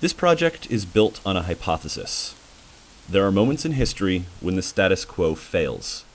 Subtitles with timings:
[0.00, 2.34] This project is built on a hypothesis.
[3.06, 6.06] There are moments in history when the status quo fails.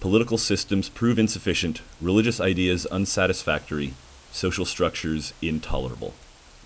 [0.00, 3.92] Political systems prove insufficient, religious ideas unsatisfactory,
[4.32, 6.14] social structures intolerable.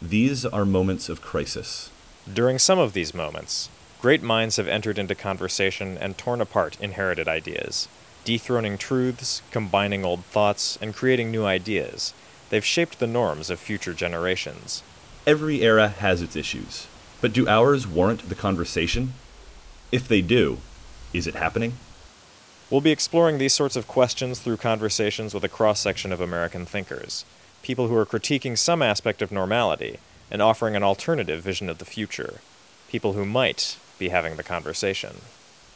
[0.00, 1.90] These are moments of crisis.
[2.32, 3.68] During some of these moments,
[4.00, 7.88] great minds have entered into conversation and torn apart inherited ideas,
[8.24, 12.14] dethroning truths, combining old thoughts, and creating new ideas.
[12.50, 14.84] They've shaped the norms of future generations.
[15.24, 16.88] Every era has its issues,
[17.20, 19.12] but do ours warrant the conversation?
[19.92, 20.58] If they do,
[21.12, 21.74] is it happening?
[22.70, 26.66] We'll be exploring these sorts of questions through conversations with a cross section of American
[26.66, 27.24] thinkers,
[27.62, 31.84] people who are critiquing some aspect of normality and offering an alternative vision of the
[31.84, 32.40] future,
[32.88, 35.18] people who might be having the conversation.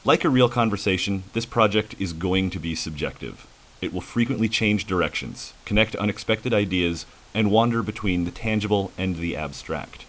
[0.04, 3.46] Like a real conversation, this project is going to be subjective.
[3.80, 9.36] It will frequently change directions, connect unexpected ideas, and wander between the tangible and the
[9.36, 10.04] abstract.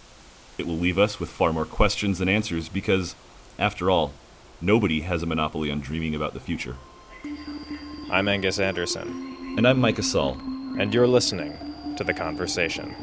[0.56, 3.14] It will leave us with far more questions than answers because,
[3.58, 4.12] after all,
[4.60, 6.76] nobody has a monopoly on dreaming about the future.
[8.10, 9.54] I'm Angus Anderson.
[9.56, 10.38] And I'm Micah Saul.
[10.78, 11.56] And you're listening
[11.96, 12.94] to The Conversation.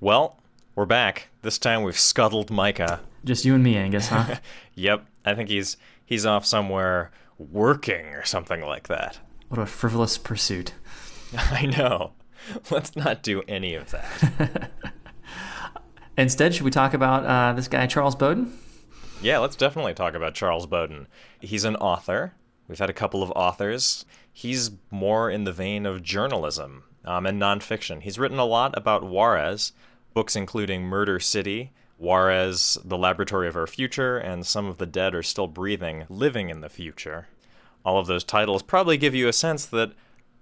[0.00, 0.36] Well,
[0.74, 1.28] we're back.
[1.42, 3.00] This time we've scuttled Micah.
[3.24, 4.36] Just you and me, Angus, huh?
[4.74, 5.04] yep.
[5.26, 5.76] I think he's
[6.06, 7.10] he's off somewhere
[7.40, 9.18] working or something like that.
[9.48, 10.74] What a frivolous pursuit.
[11.36, 12.12] I know.
[12.70, 14.70] Let's not do any of that.
[16.18, 18.56] Instead, should we talk about uh, this guy, Charles Bowden?
[19.22, 21.06] Yeah, let's definitely talk about Charles Bowden.
[21.40, 22.34] He's an author.
[22.68, 24.04] We've had a couple of authors.
[24.32, 28.02] He's more in the vein of journalism um, and nonfiction.
[28.02, 29.72] He's written a lot about Juarez,
[30.14, 35.14] books including Murder City, Juarez, The Laboratory of Our Future, and Some of the Dead
[35.14, 37.28] Are Still Breathing, Living in the Future.
[37.84, 39.92] All of those titles probably give you a sense that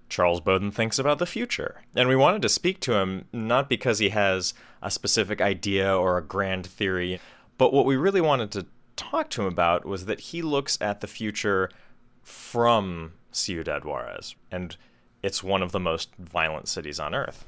[0.08, 1.82] Charles Bowden thinks about the future.
[1.94, 6.16] And we wanted to speak to him not because he has a specific idea or
[6.16, 7.20] a grand theory,
[7.58, 8.66] but what we really wanted to
[8.96, 11.70] talk to him about was that he looks at the future
[12.22, 14.34] from Ciudad Juarez.
[14.50, 14.76] And
[15.22, 17.44] it's one of the most violent cities on earth.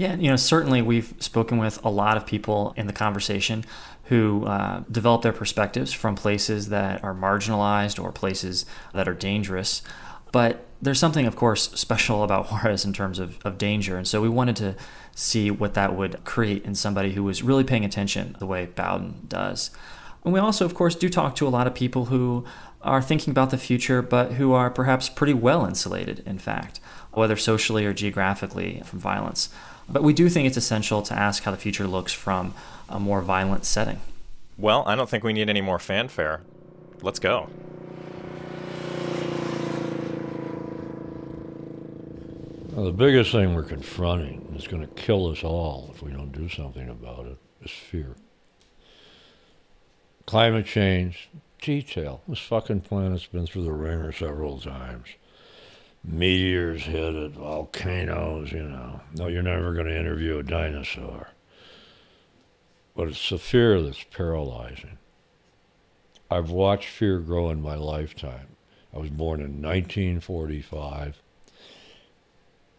[0.00, 3.66] Yeah, you know, certainly we've spoken with a lot of people in the conversation
[4.04, 9.82] who uh, develop their perspectives from places that are marginalized or places that are dangerous.
[10.32, 13.98] But there's something, of course, special about Juarez in terms of, of danger.
[13.98, 14.74] And so we wanted to
[15.14, 19.26] see what that would create in somebody who was really paying attention the way Bowden
[19.28, 19.70] does.
[20.24, 22.46] And we also, of course, do talk to a lot of people who
[22.80, 26.80] are thinking about the future, but who are perhaps pretty well insulated, in fact,
[27.12, 29.50] whether socially or geographically from violence.
[29.92, 32.54] But we do think it's essential to ask how the future looks from
[32.88, 34.00] a more violent setting.
[34.56, 36.42] Well, I don't think we need any more fanfare.
[37.02, 37.48] Let's go.
[42.72, 46.30] Well, the biggest thing we're confronting that's going to kill us all if we don't
[46.30, 48.14] do something about it is fear.
[50.26, 51.30] Climate change,
[51.60, 52.22] detail.
[52.28, 55.08] This fucking planet's been through the ringer several times
[56.04, 59.00] meteors hit it, volcanoes, you know.
[59.16, 61.28] No, you're never going to interview a dinosaur.
[62.96, 64.98] But it's the fear that's paralyzing.
[66.30, 68.48] I've watched fear grow in my lifetime.
[68.94, 71.20] I was born in 1945.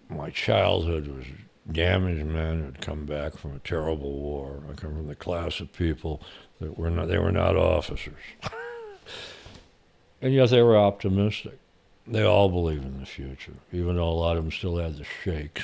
[0.10, 1.26] My childhood was
[1.72, 4.62] damaged men had come back from a terrible war.
[4.70, 6.22] I come from the class of people
[6.60, 8.14] that were not, they were not officers.
[10.22, 11.61] and yet they were optimistic.
[12.08, 15.06] They all believe in the future, even though a lot of them still had the
[15.24, 15.64] shakes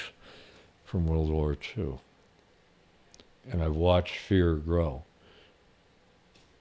[0.85, 1.99] from World War II.
[3.51, 5.03] And I've watched fear grow.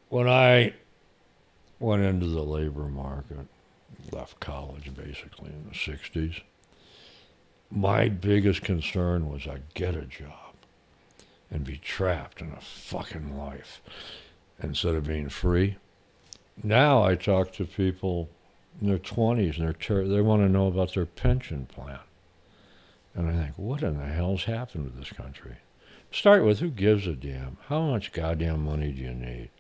[0.09, 0.75] When I
[1.79, 3.47] went into the labor market,
[4.11, 6.43] left college basically in the 60s,
[7.71, 10.55] my biggest concern was I'd get a job
[11.51, 13.81] and be trapped in a fucking life
[14.63, 15.77] instead of being free.
[16.63, 18.31] Now I talk to people
[18.81, 22.01] in their 20s and ter- they want to know about their pension plan.
[23.15, 25.57] And I think, what in the hell's happened to this country?
[26.11, 27.57] Start with who gives a damn?
[27.69, 29.51] How much goddamn money do you need?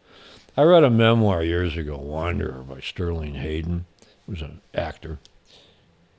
[0.56, 3.86] I read a memoir years ago, Wanderer, by Sterling Hayden.
[4.00, 5.18] He was an actor.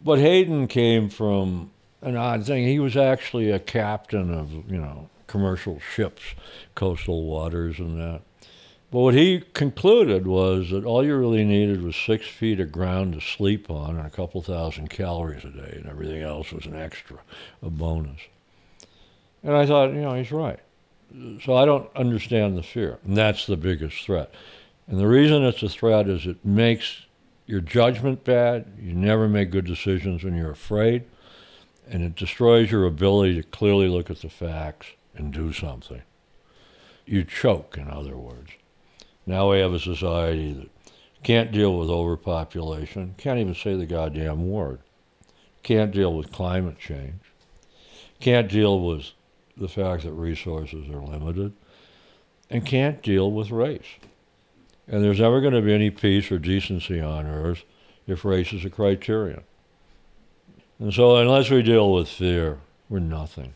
[0.01, 1.71] But Hayden came from
[2.01, 2.65] an odd thing.
[2.65, 6.21] He was actually a captain of, you know, commercial ships,
[6.75, 8.21] coastal waters and that.
[8.89, 13.13] But what he concluded was that all you really needed was six feet of ground
[13.13, 16.75] to sleep on and a couple thousand calories a day, and everything else was an
[16.75, 17.17] extra,
[17.61, 18.21] a bonus.
[19.43, 20.59] And I thought, you know, he's right.
[21.43, 24.31] So I don't understand the fear, and that's the biggest threat.
[24.87, 27.01] And the reason it's a threat is it makes
[27.45, 28.65] your judgment bad.
[28.81, 31.03] You never make good decisions when you're afraid.
[31.89, 36.01] and it destroys your ability to clearly look at the facts and do something.
[37.05, 38.51] You choke, in other words.
[39.27, 40.69] Now we have a society that
[41.21, 44.79] can't deal with overpopulation, can't even say the goddamn word,
[45.63, 47.19] can't deal with climate change,
[48.21, 49.11] can't deal with
[49.57, 51.51] the fact that resources are limited,
[52.49, 53.97] and can't deal with race.
[54.87, 57.65] And there's never going to be any peace or decency on earth
[58.07, 59.43] if race is a criterion.
[60.79, 63.55] And so, unless we deal with fear, we're nothing.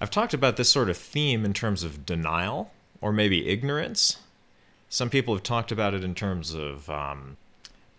[0.00, 4.18] I've talked about this sort of theme in terms of denial or maybe ignorance.
[4.94, 7.36] Some people have talked about it in terms of um,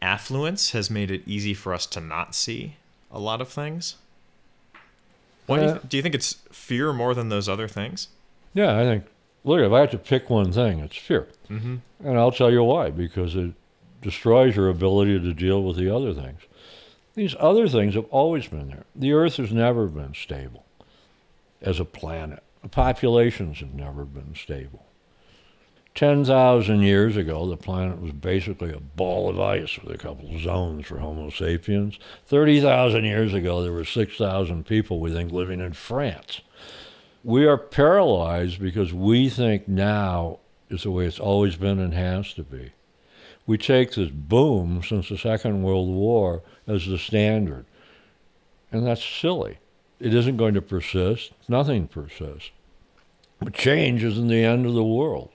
[0.01, 2.77] affluence has made it easy for us to not see
[3.11, 3.95] a lot of things.
[5.45, 8.07] Why do, you Uh, th- do you think it's fear more than those other things?
[8.53, 9.07] Yeah, I think,
[9.43, 11.27] look, if I had to pick one thing, it's fear.
[11.49, 11.75] Mm-hmm.
[12.05, 13.51] And I'll tell you why, because it
[14.01, 16.43] destroys your ability to deal with the other things.
[17.13, 18.85] These other things have always been there.
[18.95, 20.63] The Earth has never been stable
[21.61, 22.41] as a planet.
[22.61, 24.84] The populations have never been stable.
[25.95, 30.85] 10,000 years ago, the planet was basically a ball of ice with a couple zones
[30.85, 31.97] for Homo sapiens.
[32.27, 36.41] 30,000 years ago, there were 6,000 people, we think, living in France.
[37.23, 40.39] We are paralyzed because we think now
[40.69, 42.73] is the way it's always been and has to be.
[43.47, 47.65] We take this boom since the Second World War as the standard.
[48.69, 49.59] And that's silly.
[50.01, 51.31] It isn't going to persist.
[51.47, 52.51] Nothing persists.
[53.39, 55.29] But change isn't the end of the world.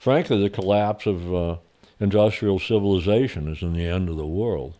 [0.00, 1.56] Frankly, the collapse of uh,
[2.00, 4.72] industrial civilization isn't the end of the world.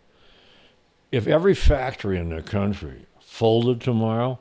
[1.12, 4.38] If every factory in the country folded tomorrow,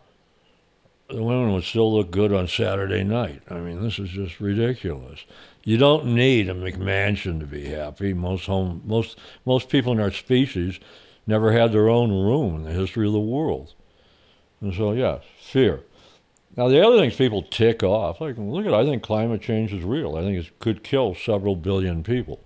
[1.10, 3.42] the women would still look good on Saturday night.
[3.50, 5.26] I mean, this is just ridiculous.
[5.66, 8.14] You don't need a McMansion to be happy.
[8.14, 10.80] Most home, most most people in our species
[11.28, 13.74] never had their own room in the history of the world.
[14.62, 15.81] And so, yes, fear.
[16.57, 19.84] Now, the other things people tick off, like, look at, I think climate change is
[19.84, 20.16] real.
[20.16, 22.40] I think it could kill several billion people.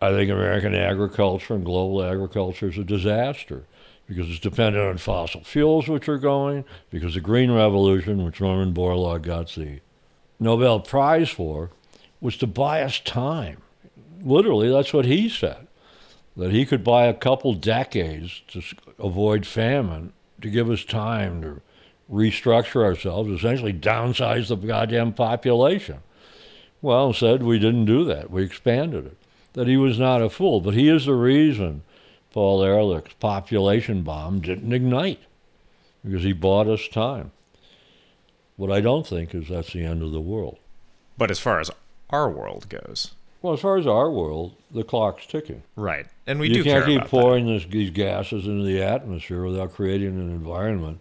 [0.00, 3.64] I think American agriculture and global agriculture is a disaster
[4.06, 8.74] because it's dependent on fossil fuels, which are going, because the Green Revolution, which Norman
[8.74, 9.80] Borlaug got the
[10.40, 11.70] Nobel Prize for,
[12.20, 13.58] was to buy us time.
[14.20, 15.68] Literally, that's what he said,
[16.36, 18.62] that he could buy a couple decades to
[18.98, 21.62] avoid famine to give us time to
[22.10, 25.98] restructure ourselves, essentially downsize the goddamn population.
[26.82, 28.30] Well, said we didn't do that.
[28.30, 29.16] We expanded it.
[29.52, 31.82] That he was not a fool, but he is the reason
[32.32, 35.20] Paul Ehrlich's population bomb didn't ignite
[36.04, 37.32] because he bought us time.
[38.56, 40.58] What I don't think is that's the end of the world.
[41.18, 41.70] But as far as
[42.10, 43.12] our world goes,
[43.42, 45.62] Well, as far as our world, the clock's ticking.
[45.76, 49.44] right, and we you do can't care keep pouring this, these gases into the atmosphere
[49.44, 51.00] without creating an environment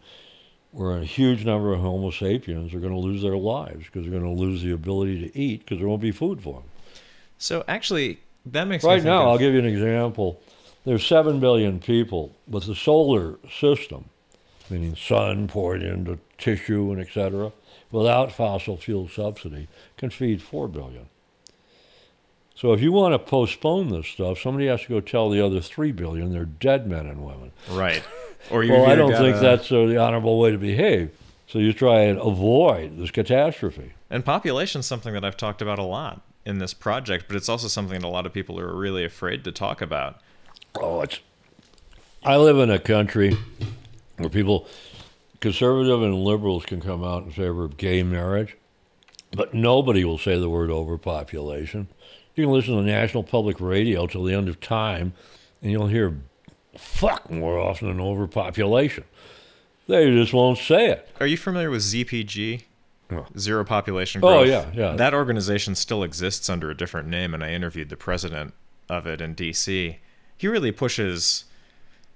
[0.72, 4.20] where a huge number of Homo sapiens are going to lose their lives because they're
[4.20, 6.70] going to lose the ability to eat because there won't be food for them.
[7.38, 10.42] So actually, that makes Right now, of- I'll give you an example.
[10.86, 14.06] There's 7 billion people, but the solar system,
[14.70, 17.52] meaning sun poured into tissue and etc.,
[17.92, 19.68] without fossil fuel subsidy,
[19.98, 21.08] can feed 4 billion.
[22.56, 25.62] So if you want to postpone this stuff, somebody has to go tell the other
[25.62, 27.52] 3 billion they're dead men and women.
[27.70, 28.04] right,
[28.50, 31.12] or you Well, I don't think gotta- that's uh, the honorable way to behave.
[31.48, 33.94] So you try and avoid this catastrophe.
[34.10, 37.68] And population's something that I've talked about a lot in this project, but it's also
[37.68, 40.22] something that a lot of people are really afraid to talk about.
[40.80, 41.20] Oh, it's.
[42.24, 43.36] I live in a country
[44.18, 44.68] where people,
[45.40, 48.56] conservative and liberals, can come out in favor of gay marriage,
[49.32, 51.88] but nobody will say the word overpopulation.
[52.36, 55.14] You can listen to National Public Radio till the end of time,
[55.62, 56.18] and you'll hear
[56.78, 59.04] fuck more often than overpopulation.
[59.88, 61.10] They just won't say it.
[61.20, 62.64] Are you familiar with ZPG?
[63.38, 64.32] Zero Population growth.
[64.32, 64.76] Oh, Growth.
[64.76, 64.96] yeah, yeah.
[64.96, 68.54] That organization still exists under a different name, and I interviewed the president
[68.88, 69.98] of it in D.C.
[70.38, 71.46] He really pushes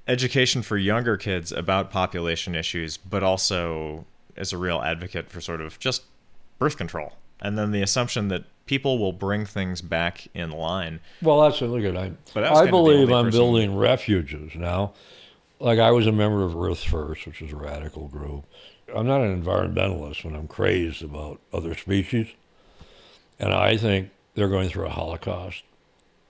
[0.07, 4.05] education for younger kids about population issues, but also
[4.35, 6.03] is a real advocate for sort of just
[6.59, 7.13] birth control.
[7.41, 10.99] And then the assumption that people will bring things back in line.
[11.21, 12.11] Well, that's a look at I.
[12.33, 14.93] But I kind of the believe I'm person- building refuges now.
[15.59, 18.45] Like I was a member of Earth First, which is a radical group.
[18.93, 22.27] I'm not an environmentalist when I'm crazed about other species,
[23.39, 25.63] and I think they're going through a holocaust,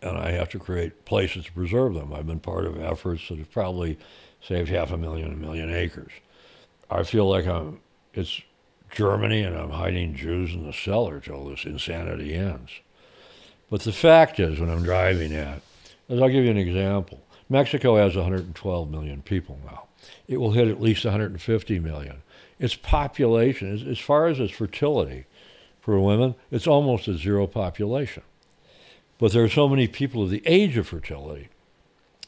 [0.02, 2.14] and I have to create places to preserve them.
[2.14, 3.98] I've been part of efforts that have probably
[4.42, 6.12] saved half a million, a million acres.
[6.92, 7.80] I feel like I'm.
[8.14, 8.42] It's
[8.94, 12.72] Germany, and I'm hiding Jews in the cellar till this insanity ends.
[13.70, 15.62] But the fact is, when I'm driving at,
[16.08, 17.22] is I'll give you an example.
[17.50, 19.86] Mexico has 112 million people now.
[20.28, 22.22] It will hit at least 150 million.
[22.60, 25.26] Its population, as, as far as its fertility
[25.82, 28.24] for women, it's almost a zero population.
[29.18, 31.50] But there are so many people of the age of fertility,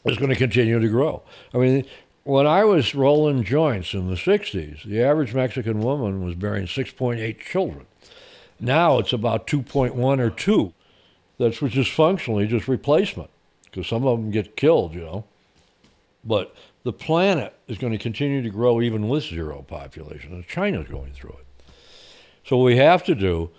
[0.03, 1.23] it's going to continue to grow.
[1.53, 1.85] I mean,
[2.25, 7.39] when I was rolling joints in the 60s, the average Mexican woman was bearing 6.8
[7.39, 7.85] children.
[8.59, 10.73] Now it's about 2.1 or 2.
[11.37, 13.29] That's which is functionally just replacement
[13.65, 15.25] because some of them get killed, you know.
[16.23, 20.87] But the planet is going to continue to grow even with zero population, and China's
[20.87, 21.65] going through it.
[22.47, 23.51] So what we have to do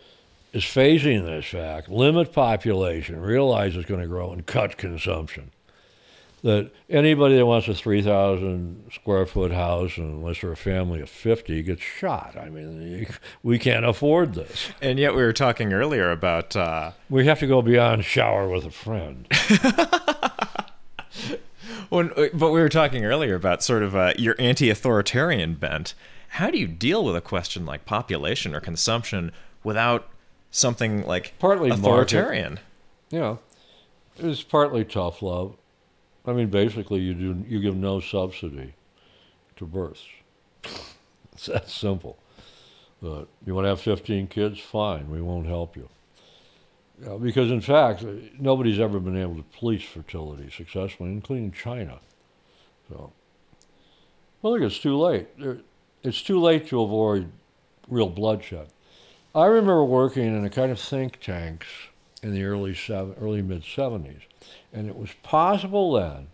[0.53, 5.53] is phasing this fact, limit population, realize it's going to grow, and cut consumption.
[6.43, 11.63] That anybody that wants a 3,000 square foot house, unless they're a family of 50,
[11.63, 12.37] gets shot.
[12.39, 13.07] I mean,
[13.43, 14.69] we can't afford this.
[14.81, 16.55] And yet, we were talking earlier about.
[16.55, 16.93] Uh...
[17.11, 19.27] We have to go beyond shower with a friend.
[21.89, 25.95] when, but we were talking earlier about sort of uh, your anti authoritarian bent.
[26.29, 29.33] How do you deal with a question like population or consumption
[29.65, 30.09] without
[30.51, 32.55] something like partly authoritarian?
[32.55, 32.63] Market,
[33.11, 33.39] you know,
[34.21, 35.57] was partly tough love.
[36.27, 38.75] I mean, basically, you do you give no subsidy
[39.57, 40.05] to births.
[41.33, 42.19] it's that simple.
[43.01, 44.59] But you want to have 15 kids?
[44.59, 45.89] Fine, we won't help you.
[47.03, 52.01] you because, in fact, uh, nobody's ever been able to police fertility successfully, including China.
[52.89, 53.13] So,
[54.41, 55.29] well, look, it's too late.
[56.03, 57.31] It's too late to avoid
[57.89, 58.69] real bloodshed.
[59.35, 61.67] I remember working in a kind of think tanks
[62.27, 64.23] in the early seven, early mid 70s,
[64.73, 66.27] and it was possible then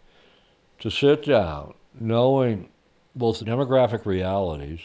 [0.79, 2.71] to sit down, knowing
[3.15, 4.81] both the demographic realities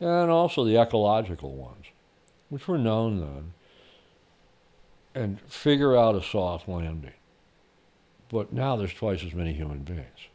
[0.00, 1.84] and also the ecological ones,
[2.48, 3.52] which were known then,
[5.14, 7.12] and figure out a soft landing.
[8.30, 10.30] But now there's twice as many human beings.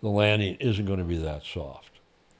[0.00, 1.90] The landing isn't going to be that soft.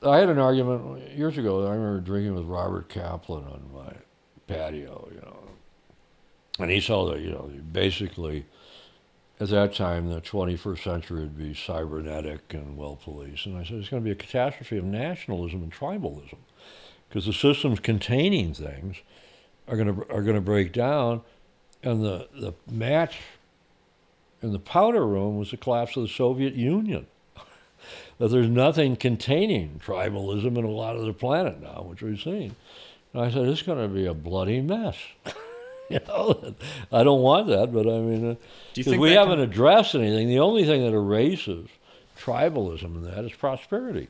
[0.00, 1.66] I had an argument years ago.
[1.66, 3.94] I remember drinking with Robert Kaplan on my
[4.46, 5.45] patio, you know,
[6.58, 8.46] and he saw that, you know, basically
[9.38, 13.46] at that time the 21st century would be cybernetic and well policed.
[13.46, 16.38] And I said it's going to be a catastrophe of nationalism and tribalism
[17.08, 18.96] because the systems containing things
[19.68, 21.22] are going to are going to break down,
[21.82, 23.18] and the the match
[24.42, 27.06] in the powder room was the collapse of the Soviet Union.
[28.18, 32.54] that there's nothing containing tribalism in a lot of the planet now, which we've seen.
[33.12, 34.96] And I said, it's going to be a bloody mess.
[35.90, 36.54] you know,
[36.92, 38.34] I don't want that, but I mean, uh,
[38.74, 39.50] Do we haven't can...
[39.50, 40.28] addressed anything.
[40.28, 41.68] The only thing that erases
[42.18, 44.08] tribalism and that is prosperity.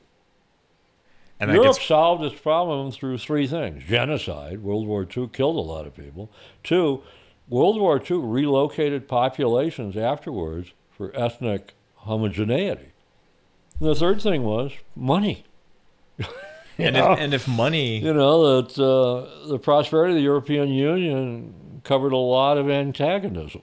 [1.39, 1.87] And Europe gets...
[1.87, 6.31] solved its problem through three things genocide, World War II killed a lot of people.
[6.63, 7.03] Two,
[7.49, 12.93] World War II relocated populations afterwards for ethnic homogeneity.
[13.79, 15.45] And the third thing was money.
[16.79, 17.99] and, if, and if money.
[17.99, 21.55] You know, that uh, the prosperity of the European Union
[21.87, 23.63] covered a lot of antagonism.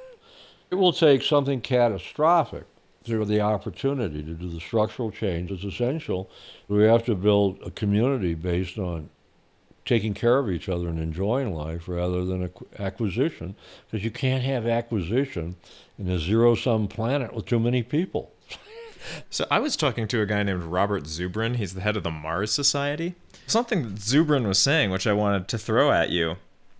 [0.70, 2.64] it will take something catastrophic
[3.04, 6.30] to the opportunity to do the structural change that's essential.
[6.68, 9.10] We have to build a community based on
[9.84, 14.66] taking care of each other and enjoying life rather than acquisition, because you can't have
[14.66, 15.56] acquisition
[15.98, 18.32] in a zero sum planet with too many people.
[19.30, 21.54] So I was talking to a guy named Robert Zubrin.
[21.54, 23.14] He's the head of the Mars Society.
[23.46, 26.36] Something that Zubrin was saying, which I wanted to throw at you,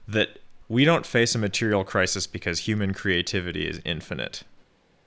[0.09, 4.45] that we don't face a material crisis because human creativity is infinite.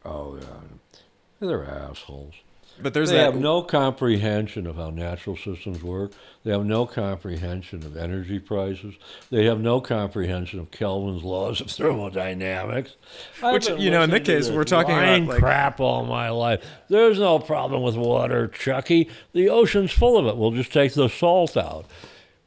[0.03, 0.97] Oh yeah,
[1.39, 2.35] they're assholes.
[2.81, 3.33] But there's they that...
[3.33, 6.11] have no comprehension of how natural systems work.
[6.43, 8.95] They have no comprehension of energy prices.
[9.29, 12.95] They have no comprehension of Kelvin's laws of thermodynamics.
[13.43, 15.39] Which you know, in this case, we're talking about like...
[15.39, 16.65] crap all my life.
[16.89, 19.09] There's no problem with water, Chucky.
[19.33, 20.37] The ocean's full of it.
[20.37, 21.85] We'll just take the salt out.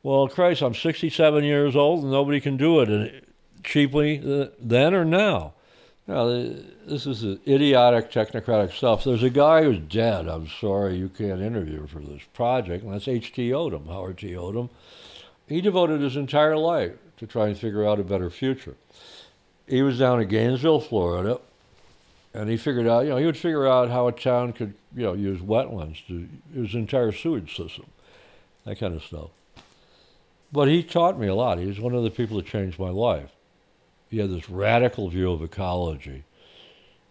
[0.04, 3.24] Well, Christ, I'm 67 years old and nobody can do it
[3.64, 5.54] cheaply uh, then or now.
[6.06, 9.02] Now, this is idiotic technocratic stuff.
[9.02, 10.28] There's a guy who's dead.
[10.28, 13.48] I'm sorry you can't interview for this project, and that's H.T.
[13.48, 14.32] Odum, Howard T.
[14.32, 14.68] Odum.
[15.48, 18.74] He devoted his entire life to try and figure out a better future.
[19.66, 21.40] He was down in Gainesville, Florida,
[22.34, 25.04] and he figured out, you know, he would figure out how a town could, you
[25.04, 27.86] know, use wetlands to his entire sewage system,
[28.66, 29.30] that kind of stuff.
[30.54, 31.58] But he taught me a lot.
[31.58, 33.30] He was one of the people that changed my life
[34.14, 36.22] he had this radical view of ecology,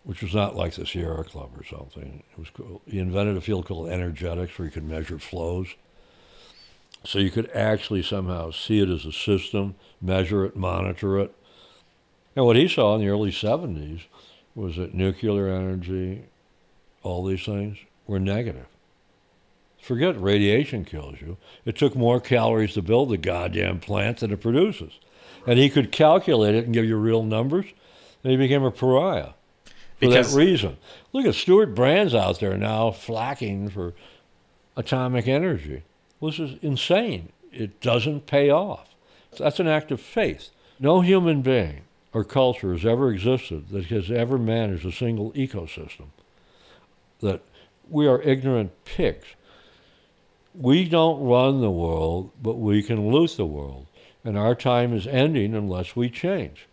[0.05, 2.23] which was not like the Sierra Club or something.
[2.31, 2.81] It was cool.
[2.85, 5.75] He invented a field called energetics where you could measure flows.
[7.03, 11.35] So you could actually somehow see it as a system, measure it, monitor it.
[12.37, 14.03] And what he saw in the early 70s
[14.55, 16.23] was that nuclear energy,
[17.01, 18.67] all these things were negative.
[19.83, 21.35] Forget radiation kills you.
[21.65, 24.93] It took more calories to build the goddamn plant than it produces.
[25.45, 27.65] And he could calculate it and give you real numbers,
[28.23, 29.33] and he became a pariah
[29.65, 30.77] for Because- that reason.
[31.11, 33.93] Look at Stewart Brand's out there now flacking for
[34.77, 35.83] atomic energy.
[36.21, 37.33] This is insane.
[37.51, 38.95] It doesn't pay off.
[39.37, 40.49] That's an act of faith.
[40.79, 41.81] No human being
[42.13, 46.05] or culture has ever existed that has ever managed a single ecosystem.
[47.19, 47.41] That
[47.89, 49.25] we are ignorant pigs.
[50.55, 53.87] We don't run the world, but we can lose the world.
[54.23, 56.67] And our time is ending unless we change.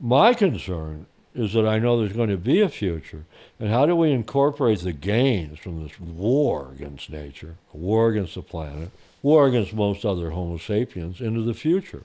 [0.00, 3.24] My concern is that I know there's going to be a future.
[3.60, 8.42] And how do we incorporate the gains from this war against nature, war against the
[8.42, 8.90] planet,
[9.22, 12.04] war against most other Homo sapiens into the future?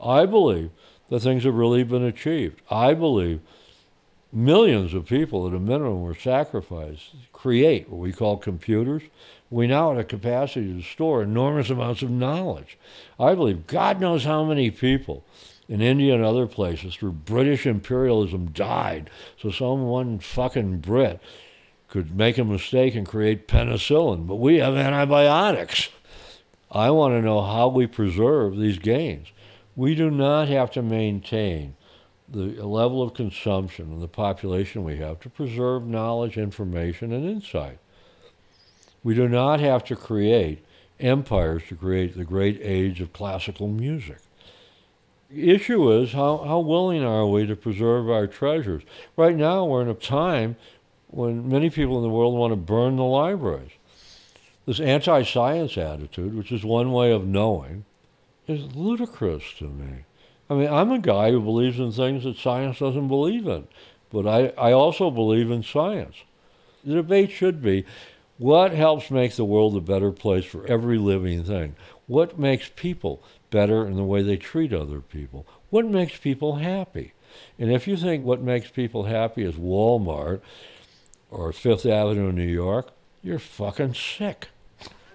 [0.00, 0.70] I believe
[1.08, 2.60] that things have really been achieved.
[2.70, 3.40] I believe
[4.32, 9.02] millions of people at a minimum were sacrificed to create what we call computers.
[9.50, 12.76] We now have a capacity to store enormous amounts of knowledge.
[13.18, 15.24] I believe God knows how many people
[15.68, 19.10] in India and other places through British imperialism died
[19.40, 21.20] so some one fucking Brit
[21.88, 24.26] could make a mistake and create penicillin.
[24.26, 25.88] But we have antibiotics.
[26.70, 29.28] I want to know how we preserve these gains.
[29.76, 31.76] We do not have to maintain
[32.28, 37.78] the level of consumption and the population we have to preserve knowledge, information, and insight.
[39.06, 40.64] We do not have to create
[40.98, 44.18] empires to create the great age of classical music.
[45.30, 48.82] The issue is how, how willing are we to preserve our treasures?
[49.16, 50.56] Right now, we're in a time
[51.06, 53.70] when many people in the world want to burn the libraries.
[54.66, 57.84] This anti science attitude, which is one way of knowing,
[58.48, 60.04] is ludicrous to me.
[60.50, 63.68] I mean, I'm a guy who believes in things that science doesn't believe in,
[64.10, 66.16] but I, I also believe in science.
[66.84, 67.84] The debate should be
[68.38, 71.76] what helps make the world a better place for every living thing?
[72.06, 75.46] What makes people better in the way they treat other people?
[75.70, 77.12] What makes people happy?
[77.58, 80.40] And if you think what makes people happy is Walmart
[81.30, 82.88] or Fifth Avenue in New York,
[83.22, 84.48] you're fucking sick.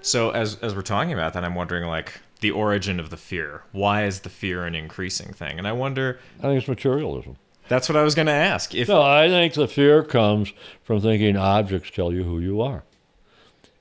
[0.02, 3.64] So as as we're talking about that, I'm wondering like the origin of the fear.
[3.72, 5.58] Why is the fear an increasing thing?
[5.60, 7.38] And I wonder I think it's materialism.
[7.70, 8.74] that's what I was going to ask.
[8.76, 10.52] If No, I think the fear comes
[10.84, 12.84] from thinking objects tell you who you are.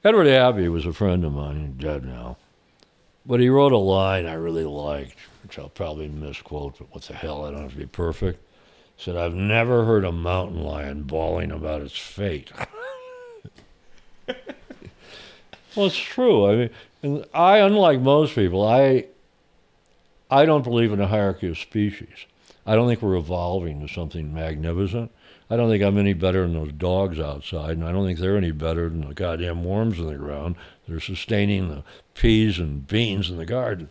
[0.02, 2.38] Edward Abbey was a friend of mine, dead now.
[3.26, 7.12] But he wrote a line I really liked, which I'll probably misquote, but what the
[7.12, 8.42] hell, I don't have to be perfect.
[8.96, 12.50] He said, I've never heard a mountain lion bawling about its fate.
[14.26, 16.50] well, it's true.
[16.50, 16.70] I mean,
[17.02, 19.04] and I, unlike most people, I,
[20.30, 22.26] I don't believe in a hierarchy of species.
[22.66, 25.10] I don't think we're evolving to something magnificent.
[25.50, 28.36] I don't think I'm any better than those dogs outside, and I don't think they're
[28.36, 30.54] any better than the goddamn worms in the ground
[30.86, 31.82] They're sustaining the
[32.14, 33.88] peas and beans in the garden.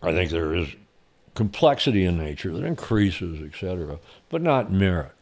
[0.00, 0.68] I think there is
[1.34, 5.12] complexity in nature that increases, etc., but not merit.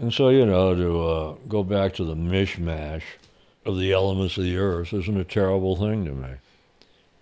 [0.00, 3.02] And so, you know, to uh, go back to the mishmash
[3.66, 6.30] of the elements of the earth isn't a terrible thing to me.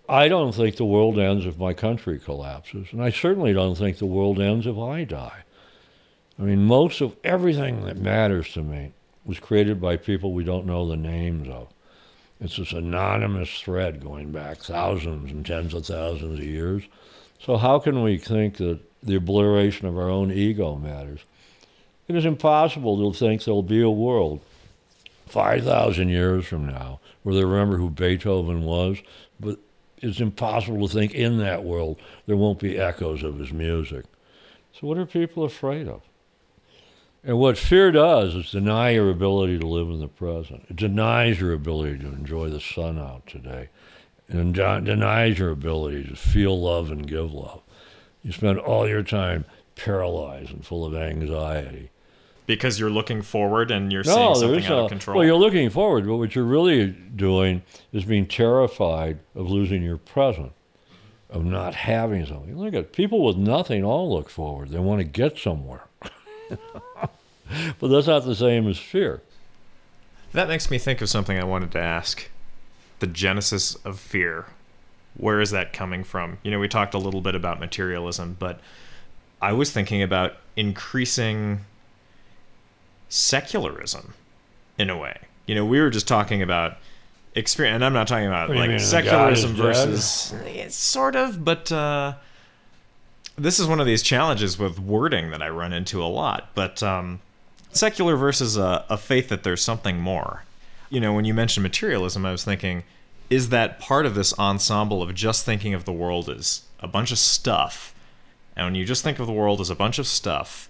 [0.07, 3.97] I don't think the world ends if my country collapses, and I certainly don't think
[3.97, 5.43] the world ends if I die.
[6.39, 8.93] I mean, most of everything that matters to me
[9.25, 11.67] was created by people we don't know the names of.
[12.39, 16.83] It's this anonymous thread going back thousands and tens of thousands of years.
[17.41, 21.19] So, how can we think that the obliteration of our own ego matters?
[22.07, 24.39] It is impossible to think there'll be a world
[25.27, 28.97] 5,000 years from now where they remember who Beethoven was,
[29.39, 29.59] but
[29.97, 34.05] it's impossible to think in that world there won't be echoes of his music.
[34.71, 36.01] So, what are people afraid of?
[37.23, 40.65] And what fear does is deny your ability to live in the present.
[40.69, 43.69] It denies your ability to enjoy the sun out today.
[44.29, 47.61] And de- denies your ability to feel love and give love.
[48.23, 51.89] You spend all your time paralyzed and full of anxiety.
[52.45, 55.17] because you're looking forward and you're No, seeing something out of control.
[55.17, 57.61] Well, you're looking forward, but what you're really doing
[57.93, 60.51] is being terrified of losing your present,
[61.29, 62.57] of not having something.
[62.57, 64.69] Look at people with nothing all look forward.
[64.69, 65.83] They want to get somewhere.
[67.79, 69.21] but that's not the same as fear.
[70.33, 72.29] That makes me think of something I wanted to ask.
[72.99, 74.45] The genesis of fear.
[75.17, 76.37] Where is that coming from?
[76.43, 78.59] You know, we talked a little bit about materialism, but
[79.41, 81.61] I was thinking about increasing
[83.09, 84.13] secularism
[84.77, 85.17] in a way.
[85.47, 86.77] You know, we were just talking about
[87.35, 89.89] experience, and I'm not talking about What do you like mean, secularism God is dead?
[89.89, 92.13] versus it's sort of, but uh,
[93.39, 96.49] this is one of these challenges with wording that I run into a lot.
[96.55, 97.19] But um,
[97.71, 100.43] Secular versus a, a faith that there's something more.
[100.89, 102.83] You know, when you mentioned materialism, I was thinking,
[103.29, 107.11] is that part of this ensemble of just thinking of the world as a bunch
[107.11, 107.93] of stuff?
[108.55, 110.69] And when you just think of the world as a bunch of stuff,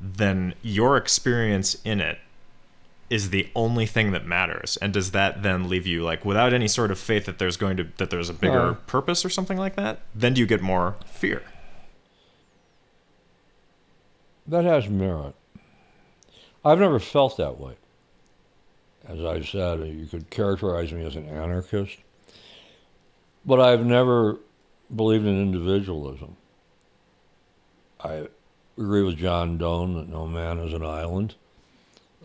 [0.00, 2.18] then your experience in it
[3.10, 6.68] is the only thing that matters and does that then leave you like without any
[6.68, 8.74] sort of faith that there's going to that there's a bigger Uh.
[8.86, 11.42] purpose or something like that then do you get more fear
[14.48, 15.34] That has merit.
[16.64, 17.74] I've never felt that way.
[19.06, 21.98] As I said, you could characterize me as an anarchist,
[23.44, 24.38] but I've never
[24.94, 26.36] believed in individualism.
[28.00, 28.28] I
[28.78, 31.34] agree with John Donne that no man is an island.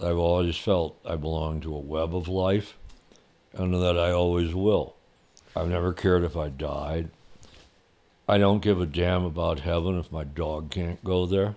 [0.02, 2.78] I've always felt I belong to a web of life,
[3.52, 4.96] and that I always will.
[5.58, 7.10] I've never cared if I died.
[8.30, 11.56] I don't give a damn about heaven if my dog can't go there.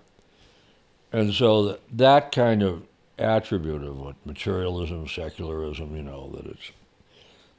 [1.16, 2.82] And so th- that kind of
[3.18, 6.72] attribute of what materialism, secularism, you know, that it's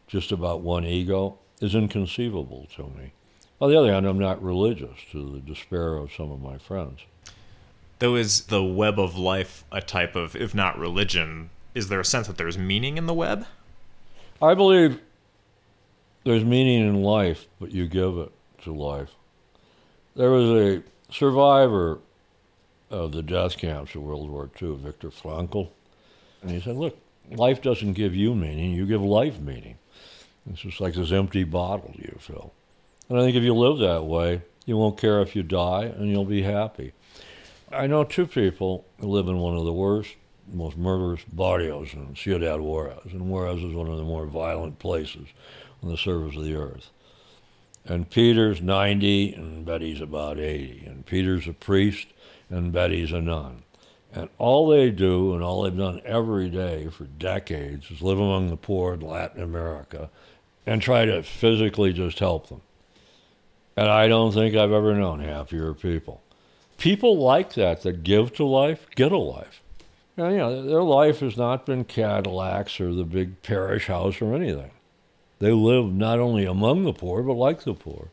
[0.05, 3.13] just about one ego, is inconceivable to me.
[3.59, 6.99] On the other hand, I'm not religious to the despair of some of my friends.
[7.97, 12.05] though is the web of life a type of if not religion is there a
[12.05, 13.47] sense that there's meaning in the web
[14.39, 15.01] I believe
[16.25, 18.31] there's meaning in life, but you give it
[18.65, 19.15] to life.
[20.15, 22.01] There was a survivor
[22.89, 25.69] of the death camps of World War II, Viktor Frankl,
[26.41, 26.97] and he said, Look,
[27.29, 29.77] life doesn't give you meaning, you give life meaning.
[30.49, 32.53] It's just like this empty bottle you fill.
[33.09, 36.09] And I think if you live that way, you won't care if you die and
[36.09, 36.93] you'll be happy.
[37.71, 40.15] I know two people who live in one of the worst,
[40.51, 43.11] most murderous barrios in Ciudad Juarez.
[43.11, 45.27] And Juarez is one of the more violent places
[45.83, 46.89] on the surface of the earth.
[47.85, 50.85] And Peter's 90 and Betty's about 80.
[50.85, 52.07] And Peter's a priest
[52.49, 53.63] and Betty's a nun.
[54.13, 58.49] And all they do and all they've done every day for decades is live among
[58.49, 60.09] the poor in Latin America
[60.65, 62.61] and try to physically just help them.
[63.75, 66.23] And I don't think I've ever known happier people.
[66.77, 69.61] People like that, that give to life, get a life.
[70.15, 74.33] And, you know, their life has not been Cadillacs or the big parish house or
[74.33, 74.71] anything.
[75.39, 78.09] They live not only among the poor, but like the poor.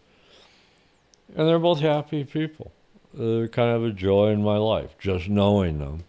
[1.34, 2.72] And they're both happy people.
[3.16, 6.04] They're kind of a joy in my life, just knowing them.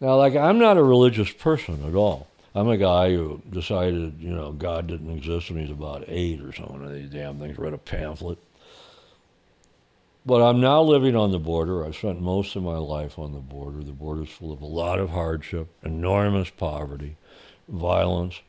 [0.00, 2.28] Now, like, I'm not a religious person at all.
[2.54, 6.52] I'm a guy who decided, you know, God didn't exist when he's about eight or
[6.52, 8.38] something these damn things, read a pamphlet.
[10.24, 11.84] But I'm now living on the border.
[11.84, 13.82] I've spent most of my life on the border.
[13.82, 17.16] The border's full of a lot of hardship, enormous poverty,
[17.68, 18.40] violence.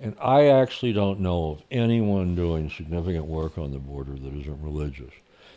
[0.00, 4.62] And I actually don't know of anyone doing significant work on the border that isn't
[4.62, 5.12] religious.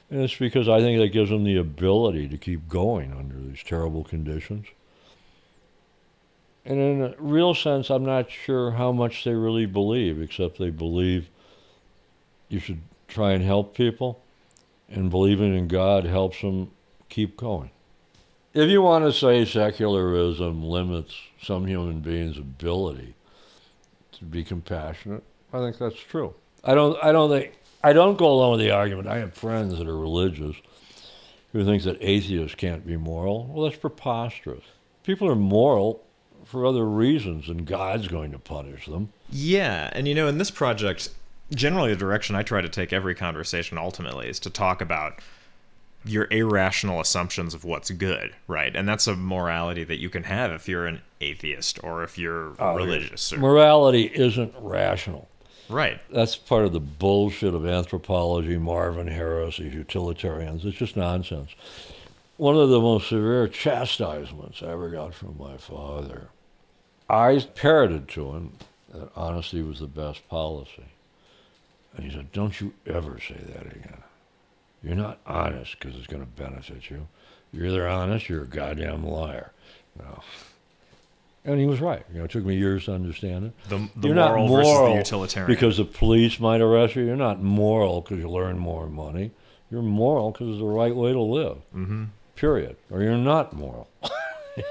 [0.09, 3.63] And it's because I think that gives them the ability to keep going under these
[3.63, 4.67] terrible conditions.
[6.63, 10.71] And in a real sense, I'm not sure how much they really believe, except they
[10.71, 11.29] believe
[12.49, 14.21] you should try and help people,
[14.89, 16.71] and believing in God helps them
[17.09, 17.71] keep going.
[18.53, 23.15] If you want to say secularism limits some human beings' ability
[24.13, 26.33] to be compassionate, I think that's true.
[26.63, 26.97] I don't.
[27.03, 27.53] I don't think.
[27.85, 29.07] I don't go along with the argument.
[29.07, 30.55] I have friends that are religious
[31.51, 33.45] who think that atheists can't be moral.
[33.45, 34.63] Well, that's preposterous.
[35.03, 36.03] People are moral
[36.45, 39.13] for other reasons, and God's going to punish them.
[39.29, 41.11] Yeah, and you know, in this project,
[41.53, 45.19] generally the direction I try to take every conversation ultimately is to talk about
[46.03, 48.75] your irrational assumptions of what's good, right?
[48.75, 52.55] And that's a morality that you can have if you're an atheist or if you're
[52.57, 53.31] oh, religious.
[53.31, 55.27] Or, Morality isn't rational.
[55.69, 55.99] Right.
[56.11, 60.65] That's part of the bullshit of anthropology, Marvin Harris, these utilitarians.
[60.65, 61.51] It's just nonsense.
[62.37, 66.29] One of the most severe chastisements I ever got from my father,
[67.09, 68.53] I parroted to him
[68.93, 70.85] that honesty was the best policy.
[71.95, 74.03] And he said, Don't you ever say that again.
[74.83, 77.07] You're not honest because it's going to benefit you.
[77.51, 79.51] You're either honest, or you're a goddamn liar.
[79.97, 80.23] You know.
[81.45, 82.03] And he was right.
[82.11, 83.69] You know, it took me years to understand it.
[83.69, 85.47] The, the You're moral, not versus moral the utilitarian.
[85.47, 87.03] because the police might arrest you.
[87.03, 89.31] You're not moral because you learn more money.
[89.69, 91.57] You're moral because it's the right way to live.
[91.75, 92.05] mm-hmm.
[92.35, 92.75] Period.
[92.91, 93.89] Or you're not moral.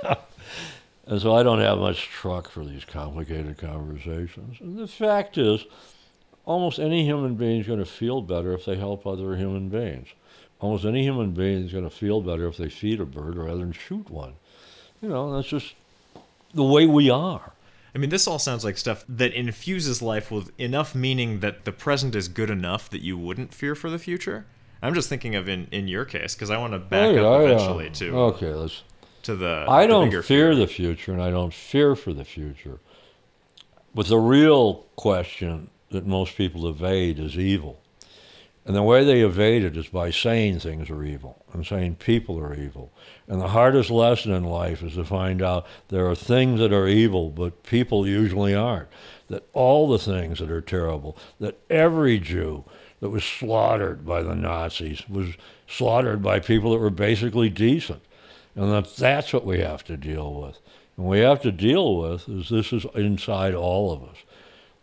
[0.03, 0.15] Yeah.
[1.07, 4.57] And so I don't have much truck for these complicated conversations.
[4.61, 5.67] And the fact is,
[6.47, 10.09] almost any human being is going to feel better if they help other human beings.
[10.61, 13.59] Almost any human being is going to feel better if they feed a bird rather
[13.59, 14.35] than shoot one.
[15.03, 15.75] You know, that's just
[16.55, 17.53] the way we are.
[17.95, 21.73] I mean, this all sounds like stuff that infuses life with enough meaning that the
[21.73, 24.47] present is good enough that you wouldn't fear for the future.
[24.83, 27.15] I'm just thinking of in, in your case because I want to back Oh, up
[27.15, 27.55] yeah, uh, yeah.
[27.55, 28.83] eventually to Okay, let's.
[29.23, 29.65] to the.
[29.69, 32.81] I the don't bigger fear the future, and I don't fear for the future.
[33.95, 37.81] But the real question that most people evade is evil.
[38.67, 42.41] And the way they evade it is by saying things are evil and saying people
[42.41, 42.93] are evil.
[43.29, 46.89] And the hardest lesson in life is to find out there are things that are
[46.89, 48.89] evil, but people usually aren't.
[49.29, 52.65] That all the things that are terrible, that every Jew
[53.01, 55.35] that was slaughtered by the Nazis was
[55.67, 58.03] slaughtered by people that were basically decent.
[58.55, 60.59] And that that's what we have to deal with.
[60.97, 64.17] And we have to deal with is this is inside all of us.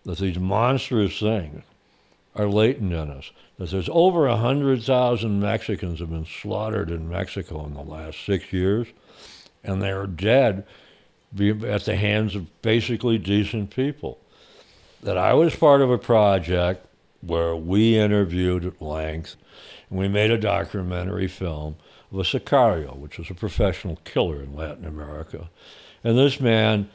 [0.04, 1.64] That these monstrous things
[2.36, 3.32] are latent in us.
[3.58, 8.88] That there's over 100,000 Mexicans have been slaughtered in Mexico in the last six years,
[9.64, 10.66] and they're dead
[11.40, 14.20] at the hands of basically decent people.
[15.04, 16.86] That I was part of a project
[17.22, 19.36] where we interviewed at length,
[19.90, 21.76] and we made a documentary film
[22.12, 25.50] of a sicario, which was a professional killer in Latin America.
[26.04, 26.90] And this man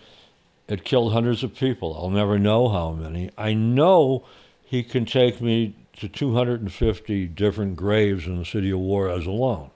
[0.68, 1.96] had killed hundreds of people.
[1.96, 3.30] I'll never know how many.
[3.38, 4.24] I know
[4.66, 9.70] he can take me to 250 different graves in the city of Juarez alone.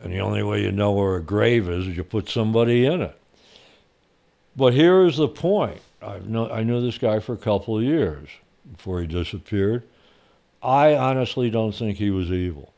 [0.00, 3.02] And the only way you know where a grave is is you put somebody in
[3.02, 3.18] it.
[4.56, 5.80] But here is the point.
[6.00, 8.28] I've know, I knew this guy for a couple of years
[8.70, 9.82] before he disappeared.
[10.62, 12.72] I honestly don't think he was evil.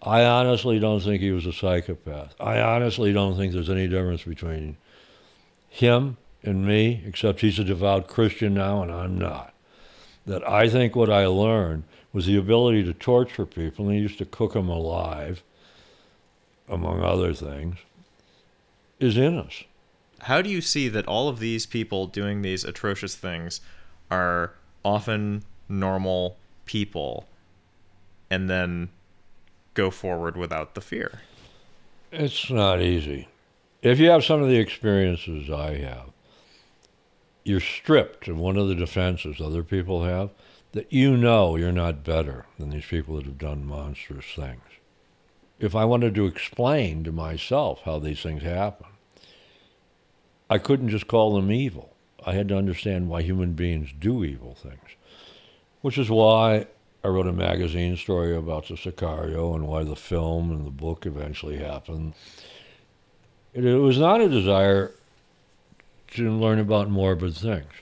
[0.00, 2.34] I honestly don't think he was a psychopath.
[2.40, 4.78] I honestly don't think there's any difference between
[5.68, 9.52] him and me, except he's a devout Christian now and I'm not.
[10.26, 14.18] That I think what I learned was the ability to torture people, and he used
[14.18, 15.42] to cook them alive,
[16.68, 17.76] among other things,
[18.98, 19.62] is in us.
[20.20, 23.60] How do you see that all of these people doing these atrocious things
[24.10, 27.26] are often normal people
[28.30, 28.88] and then
[29.74, 31.20] go forward without the fear?
[32.10, 33.28] It's not easy.
[33.82, 36.10] If you have some of the experiences I have,
[37.46, 40.30] you're stripped of one of the defenses other people have
[40.72, 44.62] that you know you're not better than these people that have done monstrous things.
[45.58, 48.88] If I wanted to explain to myself how these things happen,
[50.50, 51.94] I couldn't just call them evil.
[52.24, 54.96] I had to understand why human beings do evil things,
[55.82, 56.66] which is why
[57.04, 61.06] I wrote a magazine story about the Sicario and why the film and the book
[61.06, 62.14] eventually happened.
[63.54, 64.95] It, it was not a desire
[66.24, 67.72] to learn about morbid things.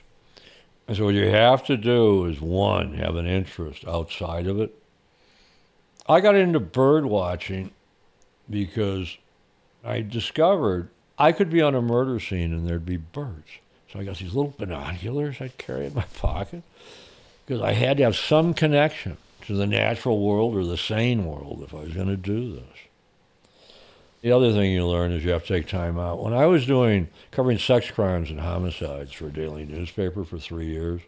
[0.87, 4.73] And so what you have to do is one, have an interest outside of it.
[6.07, 7.71] I got into bird watching
[8.49, 9.17] because
[9.83, 13.59] I discovered I could be on a murder scene and there'd be birds.
[13.91, 16.63] So I got these little binoculars I'd carry in my pocket
[17.45, 19.17] because I had to have some connection
[19.47, 22.84] to the natural world or the sane world if I was going to do this.
[24.25, 26.23] The other thing you learn is you have to take time out.
[26.23, 30.65] When I was doing covering sex crimes and homicides for a daily newspaper for three
[30.65, 30.99] years,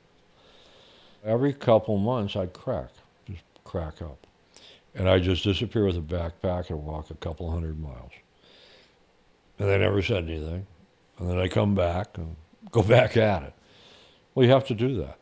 [1.26, 2.92] every couple months I'd crack,
[3.28, 4.28] just crack up.
[4.94, 8.12] And I'd just disappear with a backpack and walk a couple hundred miles.
[9.58, 10.68] And they never said anything.
[11.18, 12.36] And then I come back and
[12.72, 13.54] go back at it.
[14.36, 15.18] Well, you have to do that.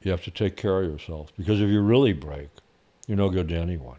[0.00, 2.48] You have to take care of yourself because if you really break,
[3.06, 3.98] you're no good to anyone.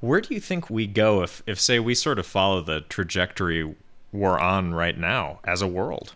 [0.00, 3.74] Where do you think we go if, if say, we sort of follow the trajectory
[4.12, 6.14] we're on right now as a world?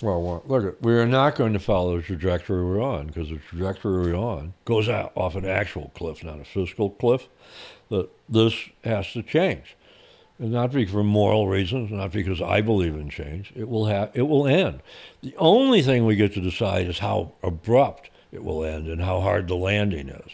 [0.00, 4.12] Well, look, we are not going to follow the trajectory we're on because the trajectory
[4.12, 7.28] we're on goes out off an actual cliff, not a fiscal cliff.
[7.90, 9.76] That this has to change,
[10.38, 13.52] and not for moral reasons, not because I believe in change.
[13.54, 14.80] It will have, it will end.
[15.22, 19.20] The only thing we get to decide is how abrupt it will end and how
[19.20, 20.32] hard the landing is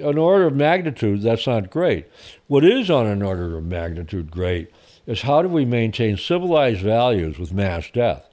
[0.00, 2.06] an order of magnitude, that's not great.
[2.46, 4.70] What is on an order of magnitude great
[5.06, 8.28] is how do we maintain civilized values with mass death?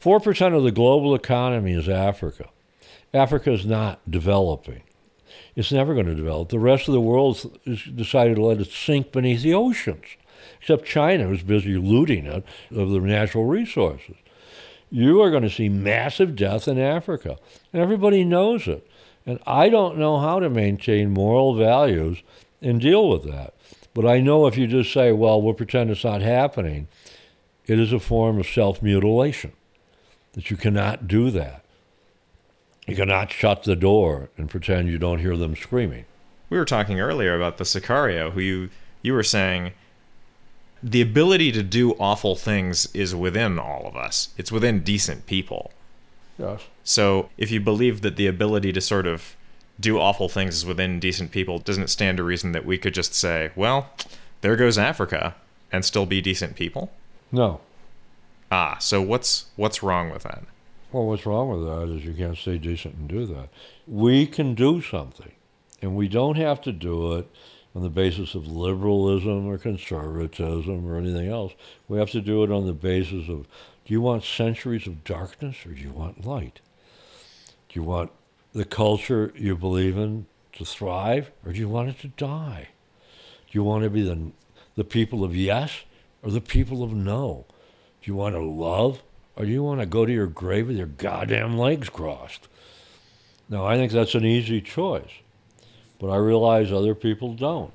[0.00, 2.48] 4% of the global economy is Africa.
[3.14, 4.82] Africa is not developing.
[5.54, 6.50] It's never going to develop.
[6.50, 10.04] The rest of the world has decided to let it sink beneath the oceans,
[10.60, 14.16] except China, who's busy looting it of the natural resources.
[14.90, 17.38] You are going to see massive death in Africa,
[17.72, 18.86] and everybody knows it.
[19.26, 22.22] And I don't know how to maintain moral values
[22.62, 23.54] and deal with that.
[23.92, 26.86] But I know if you just say, well, we'll pretend it's not happening,
[27.66, 29.52] it is a form of self mutilation,
[30.32, 31.64] that you cannot do that.
[32.86, 36.04] You cannot shut the door and pretend you don't hear them screaming.
[36.48, 38.70] We were talking earlier about the Sicario, who you,
[39.02, 39.72] you were saying
[40.82, 45.72] the ability to do awful things is within all of us, it's within decent people.
[46.38, 46.62] Yes.
[46.84, 49.36] So if you believe that the ability to sort of
[49.78, 52.94] do awful things is within decent people, doesn't it stand to reason that we could
[52.94, 53.90] just say, well,
[54.40, 55.34] there goes Africa.
[55.72, 56.92] and still be decent people?
[57.32, 57.60] No.
[58.50, 60.44] Ah, so what's what's wrong with that?
[60.92, 63.48] Well, what's wrong with that is you can't stay decent and do that.
[63.86, 65.32] We can do something,
[65.82, 67.28] and we don't have to do it
[67.74, 71.52] on the basis of liberalism or conservatism or anything else.
[71.88, 73.46] We have to do it on the basis of
[73.86, 76.60] do you want centuries of darkness or do you want light?
[77.68, 78.10] Do you want
[78.52, 82.68] the culture you believe in to thrive or do you want it to die?
[83.48, 84.32] Do you want to be the,
[84.74, 85.84] the people of yes
[86.22, 87.44] or the people of no?
[88.02, 89.02] Do you want to love
[89.36, 92.48] or do you want to go to your grave with your goddamn legs crossed?
[93.48, 95.12] Now, I think that's an easy choice,
[96.00, 97.72] but I realize other people don't.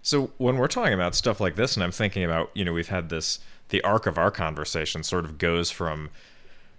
[0.00, 2.88] So when we're talking about stuff like this, and I'm thinking about, you know, we've
[2.88, 6.10] had this, the arc of our conversation sort of goes from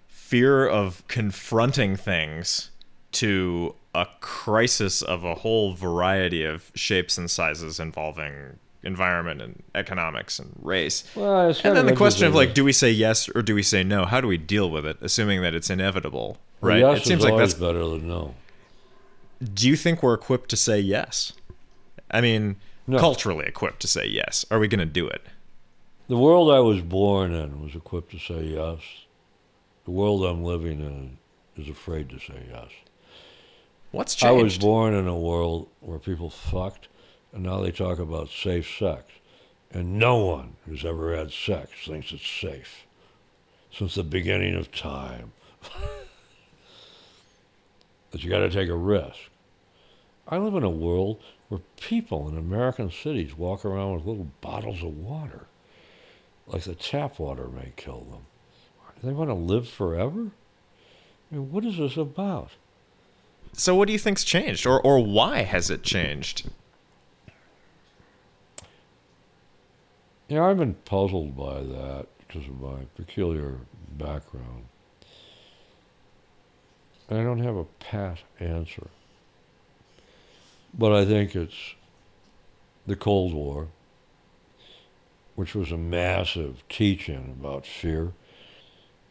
[0.08, 2.70] fear of confronting things
[3.12, 10.38] to a crisis of a whole variety of shapes and sizes involving environment and economics
[10.38, 11.04] and race.
[11.14, 13.82] Well, and then the question of like, do we say yes or do we say
[13.82, 14.04] no?
[14.04, 16.38] How do we deal with it, assuming that it's inevitable?
[16.60, 16.78] Right?
[16.80, 17.54] Yes it seems like that's.
[17.54, 18.34] better than no.
[19.54, 21.32] Do you think we're equipped to say yes?
[22.10, 22.98] I mean, No.
[22.98, 24.44] culturally equipped to say yes.
[24.50, 25.22] Are we going to do it?
[26.10, 28.80] The world I was born in was equipped to say yes.
[29.84, 31.18] The world I'm living in
[31.56, 32.70] is afraid to say yes.
[33.92, 34.40] What's changed?
[34.40, 36.88] I was born in a world where people fucked,
[37.32, 39.04] and now they talk about safe sex.
[39.70, 42.86] And no one who's ever had sex thinks it's safe
[43.70, 45.30] since the beginning of time.
[48.10, 49.30] that you got to take a risk.
[50.26, 54.82] I live in a world where people in American cities walk around with little bottles
[54.82, 55.46] of water,
[56.52, 58.26] like the tap water may kill them.
[59.00, 60.30] Do they want to live forever?
[61.30, 62.50] I mean, what is this about?
[63.52, 66.50] So what do you think's changed, or or why has it changed?
[70.28, 73.56] You know, I've been puzzled by that because of my peculiar
[73.98, 74.66] background.
[77.08, 78.86] And I don't have a pat answer.
[80.72, 81.74] But I think it's
[82.86, 83.66] the Cold War,
[85.40, 88.12] which was a massive teaching about fear.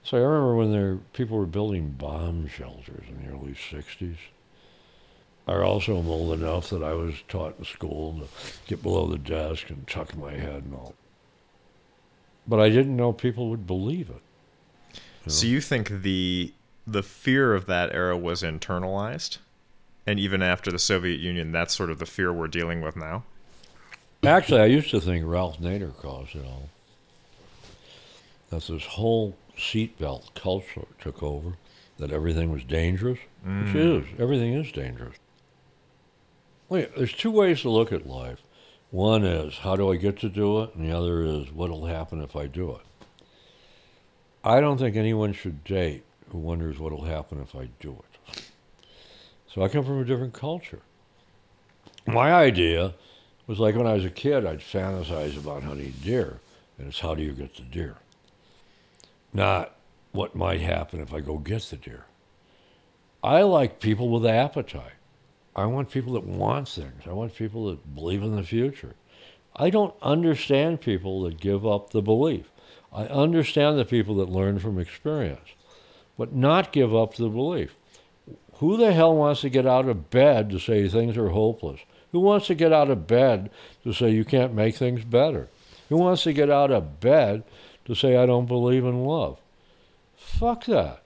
[0.03, 4.17] So I remember when there people were building bomb shelters in the early 60s.
[5.47, 8.27] I also am old enough that I was taught in school to
[8.67, 10.93] get below the desk and tuck my head and all.
[12.47, 14.21] But I didn't know people would believe it.
[15.25, 16.53] So you think the
[16.85, 19.39] the fear of that era was internalized,
[20.05, 23.23] and even after the Soviet Union, that's sort of the fear we're dealing with now.
[24.23, 26.69] Actually, I used to think Ralph Nader caused it all.
[28.49, 31.53] That this whole seatbelt culture took over,
[31.97, 34.01] that everything was dangerous, which mm.
[34.01, 34.19] is.
[34.19, 35.15] Everything is dangerous.
[36.67, 38.41] Wait, there's two ways to look at life.
[38.91, 40.75] One is, how do I get to do it?
[40.75, 42.81] And the other is, what'll happen if I do it?
[44.43, 48.43] I don't think anyone should date who wonders what'll happen if I do it.
[49.53, 50.81] So I come from a different culture.
[52.05, 52.93] My idea
[53.49, 56.39] was like when I was a kid, I'd fantasize about hunting deer,
[56.77, 57.95] and it's how do you get the deer?
[59.33, 59.75] Not
[60.11, 62.05] what might happen if I go get the deer.
[63.23, 64.93] I like people with appetite.
[65.55, 67.01] I want people that want things.
[67.07, 68.93] I want people that believe in the future.
[69.55, 72.51] I don't understand people that give up the belief.
[72.93, 75.49] I understand the people that learn from experience,
[76.19, 77.75] but not give up the belief.
[78.57, 81.79] Who the hell wants to get out of bed to say things are hopeless?
[82.11, 83.49] Who wants to get out of bed
[83.83, 85.47] to say you can't make things better?
[85.89, 87.43] Who wants to get out of bed
[87.85, 89.39] to say I don't believe in love?
[90.15, 91.03] Fuck that.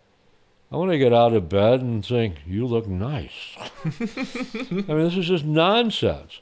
[0.71, 3.31] I want to get out of bed and think, you look nice.
[3.85, 6.41] I mean, this is just nonsense.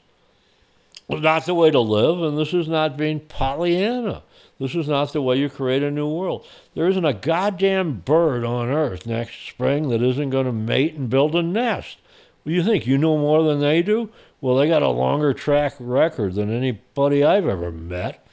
[1.08, 4.22] It's not the way to live, and this is not being Pollyanna.
[4.58, 6.46] This is not the way you create a new world.
[6.74, 11.10] There isn't a goddamn bird on earth next spring that isn't going to mate and
[11.10, 11.98] build a nest.
[12.42, 12.86] What do you think?
[12.86, 14.08] You know more than they do?
[14.42, 18.26] Well, they got a longer track record than anybody I've ever met.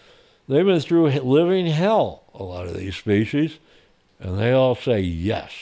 [0.47, 3.60] They've been through living hell, a lot of these species,
[4.20, 5.53] and they all say yes.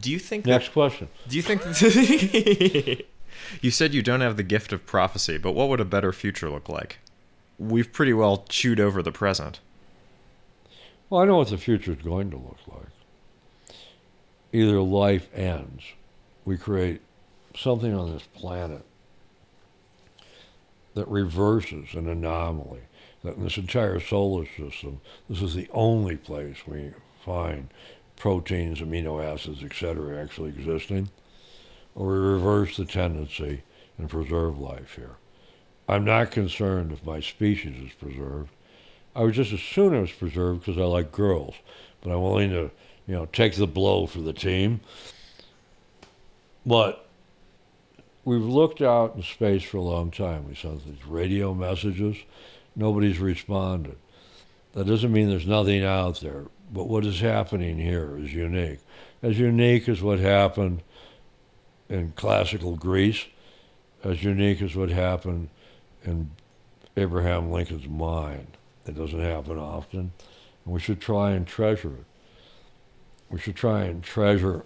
[0.00, 0.44] Do you think?
[0.44, 1.08] Next question.
[1.28, 1.62] Do you think?
[3.62, 6.50] you said you don't have the gift of prophecy, but what would a better future
[6.50, 6.98] look like?
[7.60, 9.60] We've pretty well chewed over the present.
[11.08, 13.76] Well, I know what the future is going to look like.
[14.52, 15.84] Either life ends,
[16.44, 17.02] we create
[17.54, 18.84] something on this planet
[20.94, 22.82] that reverses an anomaly,
[23.22, 26.92] that in this entire solar system, this is the only place we
[27.24, 27.68] find
[28.16, 31.08] proteins, amino acids, etc., actually existing,
[31.94, 33.62] or we reverse the tendency
[33.98, 35.16] and preserve life here.
[35.88, 38.50] I'm not concerned if my species is preserved.
[39.14, 41.54] I would just as soon it was preserved because I like girls,
[42.00, 42.70] but I'm willing to,
[43.06, 44.80] you know, take the blow for the team.
[46.64, 47.01] But
[48.24, 50.48] we've looked out in space for a long time.
[50.48, 52.16] We sent these radio messages.
[52.74, 53.96] Nobody's responded.
[54.74, 58.80] That doesn't mean there's nothing out there, but what is happening here is unique.
[59.22, 60.82] As unique as what happened
[61.88, 63.26] in classical Greece,
[64.02, 65.48] as unique as what happened
[66.04, 66.30] in
[66.96, 68.56] Abraham Lincoln's mind.
[68.86, 70.12] It doesn't happen often.
[70.64, 72.04] And we should try and treasure it.
[73.30, 74.64] We should try and treasure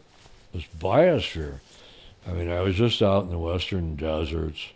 [0.52, 1.60] this biosphere.
[2.26, 4.68] I mean, I was just out in the western deserts,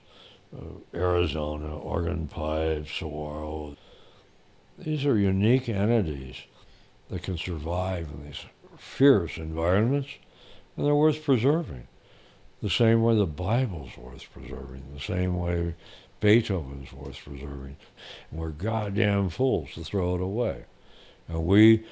[0.56, 3.76] uh, Arizona, Organ Pipe, Saguaro.
[4.78, 6.36] These are unique entities
[7.10, 8.44] that can survive in these
[8.78, 10.10] fierce environments,
[10.76, 11.88] and they're worth preserving.
[12.62, 15.74] The same way the Bible's worth preserving, the same way
[16.20, 17.76] Beethoven's worth preserving.
[18.30, 20.66] And we're goddamn fools to throw it away.
[21.26, 21.84] And we,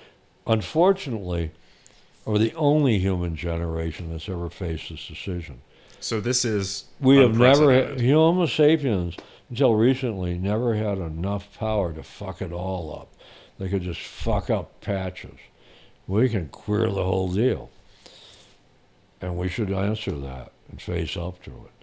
[0.47, 1.51] unfortunately,
[2.29, 5.63] are the only human generation that's ever faced this decision.
[6.01, 9.17] So this is we have never had, Homo sapiens
[9.51, 13.09] until recently never had enough power to fuck it all up.
[13.59, 15.39] They could just fuck up patches.
[16.07, 17.71] We can queer the whole deal.
[19.21, 21.79] And we should answer that and face up to it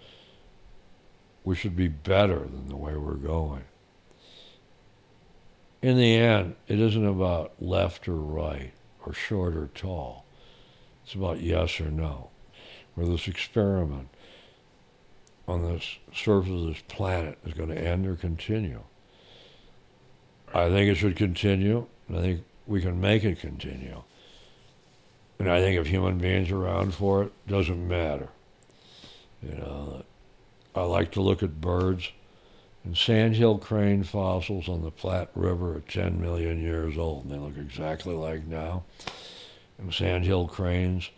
[1.46, 3.64] we should be better than the way we're going.
[5.82, 8.74] In the end, it isn't about left or right,
[9.06, 10.25] or short or tall.
[11.06, 12.30] It's about yes or no.
[12.96, 14.10] Where this experiment
[15.48, 15.84] on the
[16.14, 18.82] surface of this planet is going to end or continue.
[20.54, 24.02] I think it should continue, and I think we can make it continue.
[25.38, 28.30] And I think if human beings are around for it, doesn't matter.
[29.44, 30.04] You know,
[30.74, 32.12] I like to look at birds.
[32.84, 37.38] And sandhill crane fossils on the Platte River are 10 million years old, and they
[37.38, 38.84] look exactly like now.
[39.78, 41.10] And sandhill cranes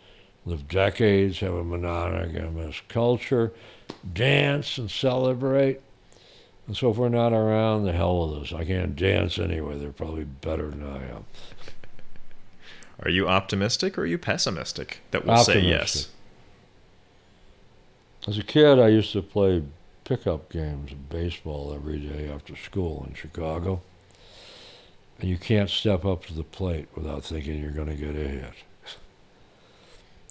[0.48, 3.52] live decades, have a monogamous culture,
[4.12, 5.80] dance and celebrate.
[6.66, 8.52] And so if we're not around, the hell with us.
[8.52, 9.78] I can't dance anyway.
[9.78, 11.24] They're probably better than I am.
[13.02, 15.62] Are you optimistic or are you pessimistic that we'll optimistic.
[15.62, 16.08] say yes?
[18.26, 19.62] As a kid, I used to play
[20.02, 23.82] pickup games of baseball every day after school in Chicago.
[25.20, 28.28] And you can't step up to the plate without thinking you're going to get a
[28.28, 28.54] hit.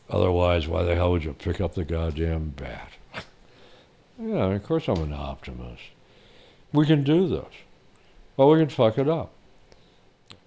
[0.10, 2.92] Otherwise, why the hell would you pick up the goddamn bat?
[4.20, 5.84] yeah, of course I'm an optimist.
[6.72, 7.54] We can do this.
[8.38, 9.34] Well, we can fuck it up.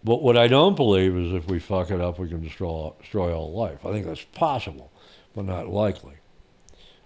[0.02, 3.34] But what I don't believe is if we fuck it up, we can destroy, destroy
[3.34, 3.84] all life.
[3.84, 4.90] I think that's possible,
[5.34, 6.14] but not likely.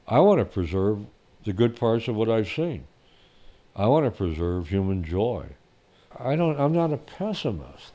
[0.07, 1.07] I want to preserve
[1.45, 2.87] the good parts of what I've seen.
[3.75, 5.47] I want to preserve human joy.
[6.19, 7.93] I don't, I'm not a pessimist.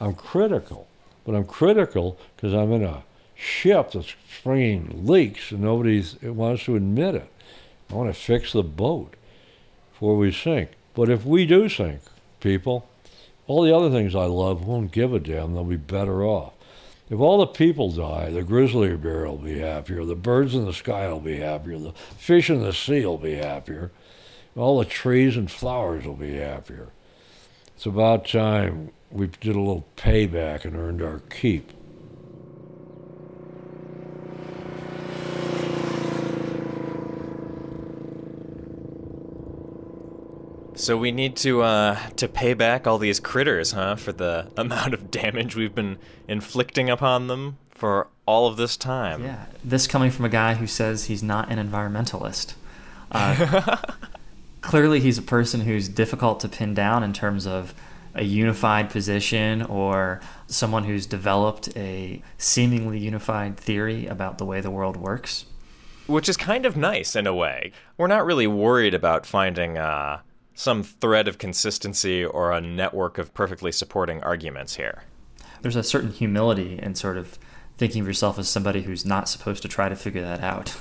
[0.00, 0.86] I'm critical.
[1.24, 3.02] But I'm critical because I'm in a
[3.34, 7.30] ship that's springing leaks and nobody wants to admit it.
[7.90, 9.14] I want to fix the boat
[9.92, 10.70] before we sink.
[10.94, 12.00] But if we do sink,
[12.40, 12.88] people,
[13.46, 15.54] all the other things I love won't give a damn.
[15.54, 16.52] They'll be better off.
[17.08, 20.72] If all the people die, the grizzly bear will be happier, the birds in the
[20.72, 23.92] sky will be happier, the fish in the sea will be happier,
[24.56, 26.88] all the trees and flowers will be happier.
[27.76, 31.72] It's about time we did a little payback and earned our keep.
[40.74, 44.94] So we need to uh, to pay back all these critters, huh, for the amount
[44.94, 49.22] of damage we've been inflicting upon them for all of this time.
[49.22, 52.54] Yeah, this coming from a guy who says he's not an environmentalist.
[53.12, 53.76] Uh,
[54.66, 57.74] clearly, he's a person who's difficult to pin down in terms of
[58.14, 64.70] a unified position or someone who's developed a seemingly unified theory about the way the
[64.70, 65.46] world works.
[66.06, 67.72] Which is kind of nice in a way.
[67.96, 69.76] We're not really worried about finding.
[69.76, 70.20] Uh,
[70.56, 75.02] some thread of consistency or a network of perfectly supporting arguments here.
[75.60, 77.38] There's a certain humility in sort of
[77.76, 80.74] thinking of yourself as somebody who's not supposed to try to figure that out.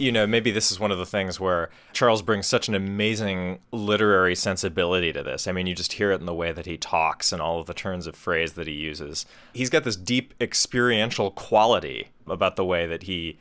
[0.00, 3.60] You know, maybe this is one of the things where Charles brings such an amazing
[3.70, 5.46] literary sensibility to this.
[5.46, 7.66] I mean, you just hear it in the way that he talks and all of
[7.66, 9.26] the turns of phrase that he uses.
[9.52, 13.38] He's got this deep experiential quality about the way that he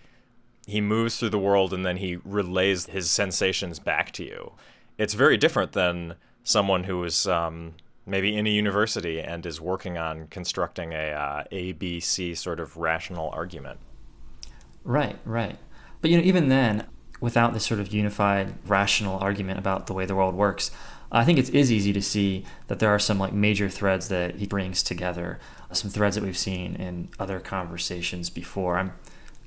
[0.67, 4.51] he moves through the world and then he relays his sensations back to you
[4.99, 7.73] it's very different than someone who is um,
[8.05, 13.29] maybe in a university and is working on constructing a uh, ABC sort of rational
[13.29, 13.79] argument.
[14.83, 15.57] Right, right.
[16.01, 16.85] But you know, even then,
[17.19, 20.71] without this sort of unified rational argument about the way the world works,
[21.11, 24.35] I think it is easy to see that there are some like major threads that
[24.35, 25.39] he brings together,
[25.71, 28.77] some threads that we've seen in other conversations before.
[28.77, 28.93] I'm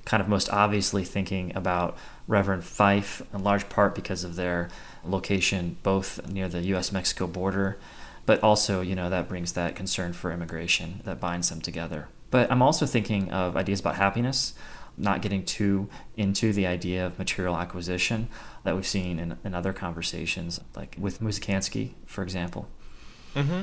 [0.04, 1.96] kind of most obviously thinking about
[2.26, 4.68] Reverend Fife, in large part because of their
[5.04, 7.78] location both near the US Mexico border,
[8.26, 12.08] but also, you know, that brings that concern for immigration that binds them together.
[12.30, 14.54] But I'm also thinking of ideas about happiness,
[14.96, 18.28] not getting too into the idea of material acquisition
[18.64, 22.68] that we've seen in, in other conversations, like with Musikanski, for example.
[23.34, 23.62] Mm-hmm.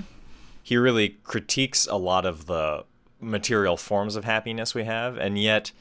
[0.61, 2.85] He really critiques a lot of the
[3.19, 5.71] material forms of happiness we have, and yet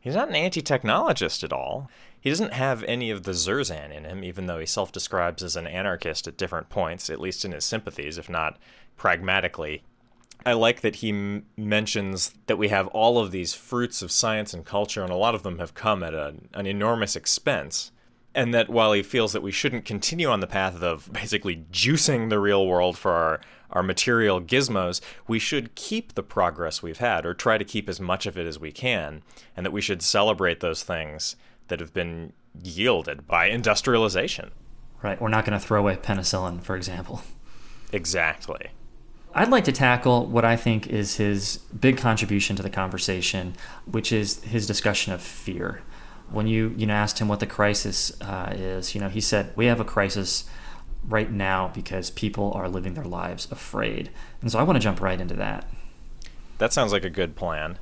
[0.00, 1.90] he's not an anti technologist at all.
[2.20, 5.56] He doesn't have any of the Zerzan in him, even though he self describes as
[5.56, 8.58] an anarchist at different points, at least in his sympathies, if not
[8.96, 9.82] pragmatically.
[10.44, 14.54] I like that he m- mentions that we have all of these fruits of science
[14.54, 17.90] and culture, and a lot of them have come at a, an enormous expense.
[18.34, 22.28] And that while he feels that we shouldn't continue on the path of basically juicing
[22.28, 27.24] the real world for our, our material gizmos, we should keep the progress we've had,
[27.24, 29.22] or try to keep as much of it as we can,
[29.56, 31.34] and that we should celebrate those things
[31.68, 32.32] that have been
[32.62, 34.50] yielded by industrialization.
[35.02, 35.20] Right.
[35.20, 37.22] We're not going to throw away penicillin, for example.
[37.92, 38.70] Exactly.
[39.38, 44.10] I'd like to tackle what I think is his big contribution to the conversation, which
[44.10, 45.82] is his discussion of fear.
[46.30, 49.52] When you you know asked him what the crisis uh, is, you know he said
[49.54, 50.48] we have a crisis
[51.06, 54.10] right now because people are living their lives afraid,
[54.40, 55.68] and so I want to jump right into that.
[56.56, 57.78] That sounds like a good plan.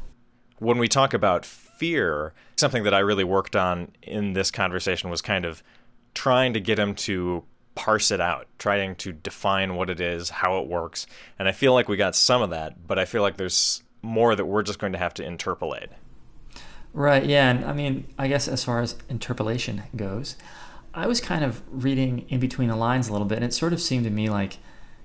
[0.59, 5.23] When we talk about fear, something that I really worked on in this conversation was
[5.23, 5.63] kind of
[6.15, 7.45] trying to get him to
[7.75, 11.07] parse it out, trying to define what it is, how it works.
[11.39, 14.35] And I feel like we got some of that, but I feel like there's more
[14.37, 15.89] that we're just going to have to interpolate.
[16.93, 17.51] Right, yeah.
[17.51, 20.37] And I mean, I guess as far as interpolation goes,
[20.95, 23.73] I was kind of reading in between the lines a little bit, and it sort
[23.73, 24.59] of seemed to me like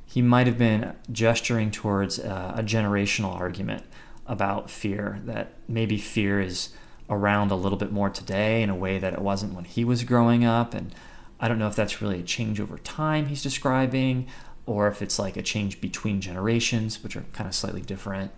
[0.06, 3.84] he might have been gesturing towards uh, a generational argument
[4.28, 6.70] about fear, that maybe fear is
[7.10, 10.04] around a little bit more today in a way that it wasn't when he was
[10.04, 10.76] growing up.
[10.76, 10.94] And
[11.40, 14.28] I don't know if that's really a change over time he's describing,
[14.66, 18.32] or if it's like a change between generations, which are kind of slightly different.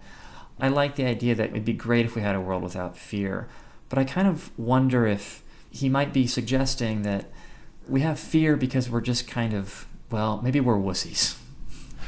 [0.60, 3.48] I like the idea that it'd be great if we had a world without fear,
[3.90, 7.32] but I kind of wonder if he might be suggesting that
[7.88, 11.38] we have fear because we're just kind of, well, maybe we're wussies.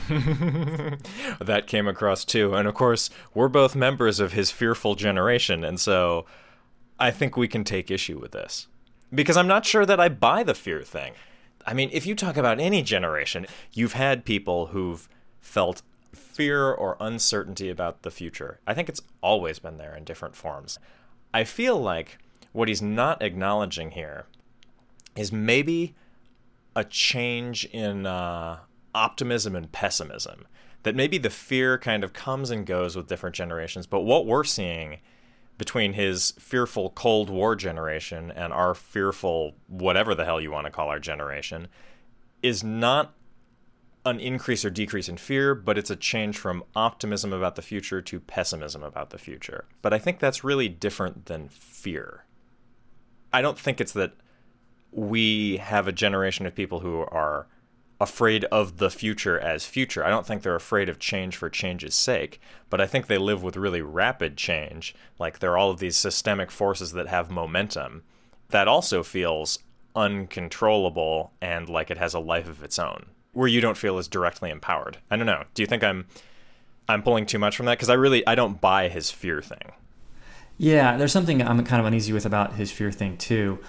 [0.09, 2.53] that came across too.
[2.53, 6.25] And of course, we're both members of his fearful generation, and so
[6.99, 8.67] I think we can take issue with this.
[9.13, 11.13] Because I'm not sure that I buy the fear thing.
[11.65, 15.07] I mean, if you talk about any generation, you've had people who've
[15.39, 15.81] felt
[16.13, 18.59] fear or uncertainty about the future.
[18.65, 20.79] I think it's always been there in different forms.
[21.33, 22.17] I feel like
[22.51, 24.25] what he's not acknowledging here
[25.15, 25.95] is maybe
[26.75, 28.59] a change in uh,
[28.95, 30.47] optimism and pessimism.
[30.83, 34.43] That maybe the fear kind of comes and goes with different generations, but what we're
[34.43, 34.99] seeing
[35.57, 40.71] between his fearful Cold War generation and our fearful whatever the hell you want to
[40.71, 41.67] call our generation
[42.41, 43.13] is not
[44.05, 48.01] an increase or decrease in fear, but it's a change from optimism about the future
[48.01, 49.65] to pessimism about the future.
[49.81, 52.25] But I think that's really different than fear.
[53.31, 54.13] I don't think it's that
[54.91, 57.47] we have a generation of people who are
[57.99, 60.03] afraid of the future as future.
[60.03, 63.43] I don't think they're afraid of change for change's sake, but I think they live
[63.43, 64.95] with really rapid change.
[65.19, 68.03] Like there are all of these systemic forces that have momentum
[68.49, 69.59] that also feels
[69.95, 74.07] uncontrollable and like it has a life of its own, where you don't feel as
[74.07, 74.97] directly empowered.
[75.09, 75.45] I don't know.
[75.53, 76.05] Do you think I'm
[76.89, 77.77] I'm pulling too much from that?
[77.77, 79.71] Because I really I don't buy his fear thing.
[80.57, 83.59] Yeah, there's something I'm kind of uneasy with about his fear thing too.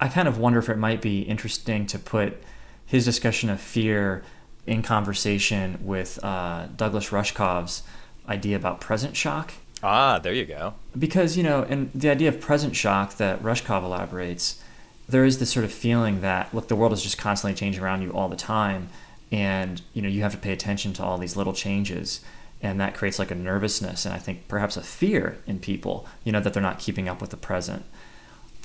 [0.00, 2.42] I kind of wonder if it might be interesting to put
[2.86, 4.22] his discussion of fear
[4.66, 7.82] in conversation with uh, Douglas Rushkoff's
[8.28, 9.52] idea about present shock.
[9.82, 10.74] Ah, there you go.
[10.98, 14.62] Because, you know, and the idea of present shock that Rushkoff elaborates,
[15.08, 18.02] there is this sort of feeling that, look, the world is just constantly changing around
[18.02, 18.88] you all the time.
[19.30, 22.20] And, you know, you have to pay attention to all these little changes.
[22.62, 26.32] And that creates like a nervousness and I think perhaps a fear in people, you
[26.32, 27.84] know, that they're not keeping up with the present.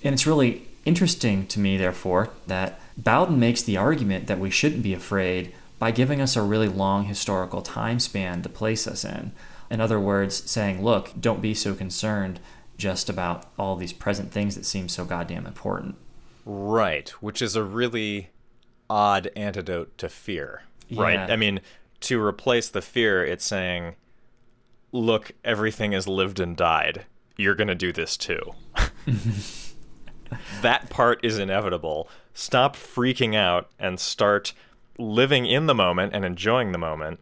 [0.03, 4.83] And it's really interesting to me, therefore, that Bowden makes the argument that we shouldn't
[4.83, 9.31] be afraid by giving us a really long historical time span to place us in.
[9.69, 12.39] In other words, saying, look, don't be so concerned
[12.77, 15.95] just about all these present things that seem so goddamn important.
[16.45, 18.29] Right, which is a really
[18.89, 20.63] odd antidote to fear.
[20.87, 21.03] Yeah.
[21.03, 21.29] Right?
[21.31, 21.61] I mean,
[22.01, 23.95] to replace the fear, it's saying,
[24.91, 27.05] look, everything is lived and died.
[27.37, 28.41] You're going to do this too.
[30.61, 32.09] that part is inevitable.
[32.33, 34.53] Stop freaking out and start
[34.97, 37.19] living in the moment and enjoying the moment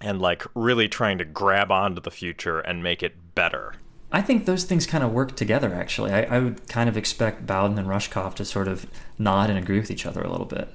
[0.00, 3.74] and like really trying to grab onto the future and make it better.
[4.10, 6.12] I think those things kind of work together, actually.
[6.12, 8.86] I, I would kind of expect Bowden and Rushkoff to sort of
[9.18, 10.68] nod and agree with each other a little bit.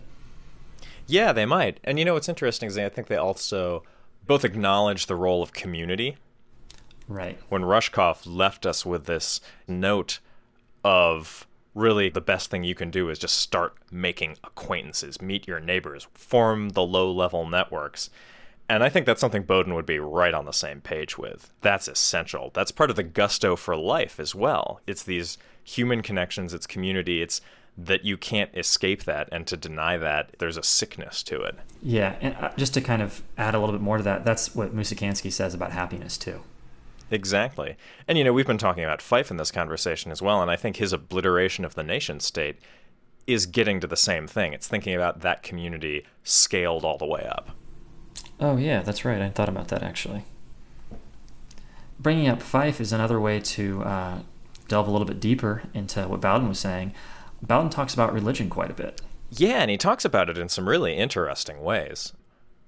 [1.08, 1.80] Yeah, they might.
[1.84, 3.84] And you know what's interesting is I think they also
[4.28, 6.18] both acknowledge the role of community.
[7.08, 7.40] Right.
[7.50, 10.20] When Rushkoff left us with this note
[10.84, 15.60] of really the best thing you can do is just start making acquaintances, meet your
[15.60, 18.10] neighbors, form the low level networks.
[18.70, 21.52] And I think that's something Bowden would be right on the same page with.
[21.62, 22.52] That's essential.
[22.54, 24.80] That's part of the gusto for life as well.
[24.88, 27.42] It's these human connections, it's community, it's
[27.78, 29.28] that you can't escape that.
[29.32, 31.56] And to deny that, there's a sickness to it.
[31.82, 32.16] Yeah.
[32.22, 34.76] And uh, just to kind of add a little bit more to that, that's what
[34.76, 36.42] Musikanski says about happiness, too.
[37.12, 37.76] Exactly.
[38.08, 40.42] And, you know, we've been talking about Fife in this conversation as well.
[40.42, 42.58] And I think his obliteration of the nation state
[43.28, 44.54] is getting to the same thing.
[44.54, 47.52] It's thinking about that community scaled all the way up.
[48.40, 49.22] Oh, yeah, that's right.
[49.22, 50.26] I thought about that actually.
[52.00, 54.20] Bringing up Fife is another way to uh,
[54.68, 56.94] delve a little bit deeper into what Bowden was saying.
[57.42, 59.02] Bowden talks about religion quite a bit.
[59.30, 62.14] Yeah, and he talks about it in some really interesting ways.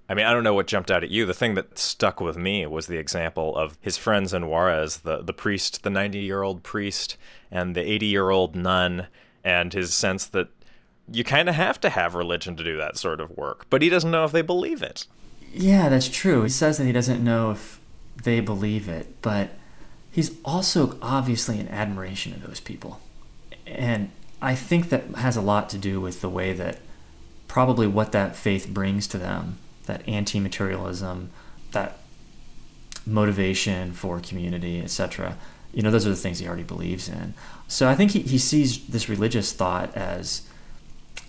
[0.07, 1.25] I mean, I don't know what jumped out at you.
[1.25, 5.21] The thing that stuck with me was the example of his friends in Juarez, the,
[5.21, 7.17] the priest, the 90 year old priest,
[7.49, 9.07] and the 80 year old nun,
[9.43, 10.49] and his sense that
[11.11, 13.89] you kind of have to have religion to do that sort of work, but he
[13.89, 15.07] doesn't know if they believe it.
[15.53, 16.43] Yeah, that's true.
[16.43, 17.79] He says that he doesn't know if
[18.23, 19.51] they believe it, but
[20.11, 22.99] he's also obviously in admiration of those people.
[23.65, 26.79] And I think that has a lot to do with the way that
[27.47, 31.31] probably what that faith brings to them that anti materialism,
[31.71, 31.99] that
[33.05, 35.37] motivation for community, etc.
[35.73, 37.33] You know, those are the things he already believes in.
[37.67, 40.43] So I think he, he sees this religious thought as,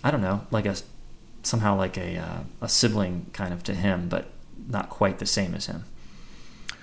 [0.03, 0.75] I don't know, like a
[1.43, 4.27] somehow like a uh, a sibling kind of to him, but
[4.67, 5.85] not quite the same as him.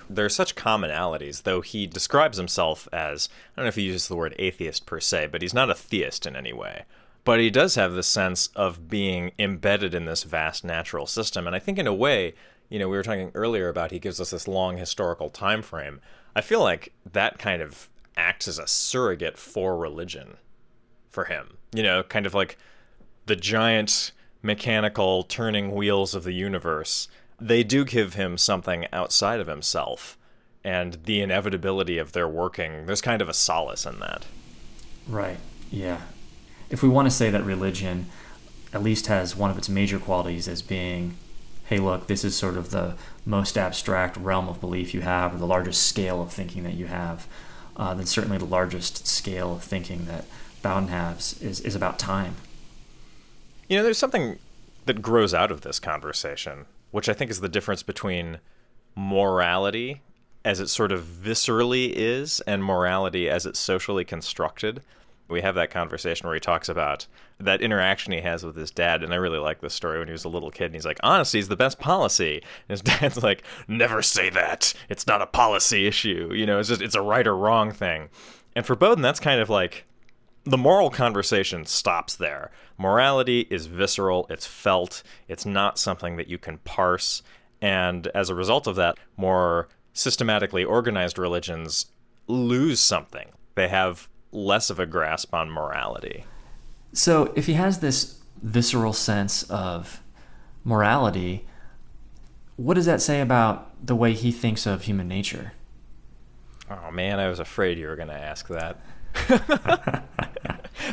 [0.08, 4.08] There are such commonalities, though he describes himself as I don't know if he uses
[4.08, 6.84] the word atheist per se, but he's not a theist in any way.
[7.24, 11.56] But he does have the sense of being embedded in this vast natural system, and
[11.56, 12.34] I think in a way,
[12.68, 16.00] you know, we were talking earlier about he gives us this long historical time frame.
[16.36, 20.36] I feel like that kind of acts as a surrogate for religion
[21.08, 21.56] for him.
[21.74, 22.58] You know, kind of like
[23.26, 24.12] the giant
[24.42, 27.08] mechanical turning wheels of the universe.
[27.40, 30.18] They do give him something outside of himself,
[30.62, 34.26] and the inevitability of their working, there's kind of a solace in that.
[35.08, 35.38] Right.
[35.70, 36.00] Yeah.
[36.70, 38.06] If we want to say that religion
[38.72, 41.16] at least has one of its major qualities as being
[41.66, 42.94] hey, look, this is sort of the
[43.24, 46.86] most abstract realm of belief you have, or the largest scale of thinking that you
[46.86, 47.26] have,
[47.76, 50.26] uh, then certainly the largest scale of thinking that
[50.62, 52.36] Bowden has is, is about time.
[53.68, 54.38] You know, there's something
[54.84, 58.38] that grows out of this conversation, which I think is the difference between
[58.94, 60.02] morality
[60.44, 64.82] as it sort of viscerally is and morality as it's socially constructed
[65.28, 67.06] we have that conversation where he talks about
[67.38, 70.12] that interaction he has with his dad and i really like this story when he
[70.12, 72.42] was a little kid and he's like honesty is the best policy.
[72.68, 74.74] And his dad's like never say that.
[74.88, 76.32] It's not a policy issue.
[76.34, 78.08] You know it's just it's a right or wrong thing.
[78.54, 79.86] And for bowden that's kind of like
[80.44, 82.50] the moral conversation stops there.
[82.78, 87.22] Morality is visceral it's felt it's not something that you can parse.
[87.60, 91.86] And as a result of that more systematically organized religions
[92.26, 93.30] lose something.
[93.54, 96.24] They have less of a grasp on morality.
[96.92, 100.02] So if he has this visceral sense of
[100.64, 101.46] morality,
[102.56, 105.52] what does that say about the way he thinks of human nature?
[106.70, 108.80] Oh man, I was afraid you were going to ask that.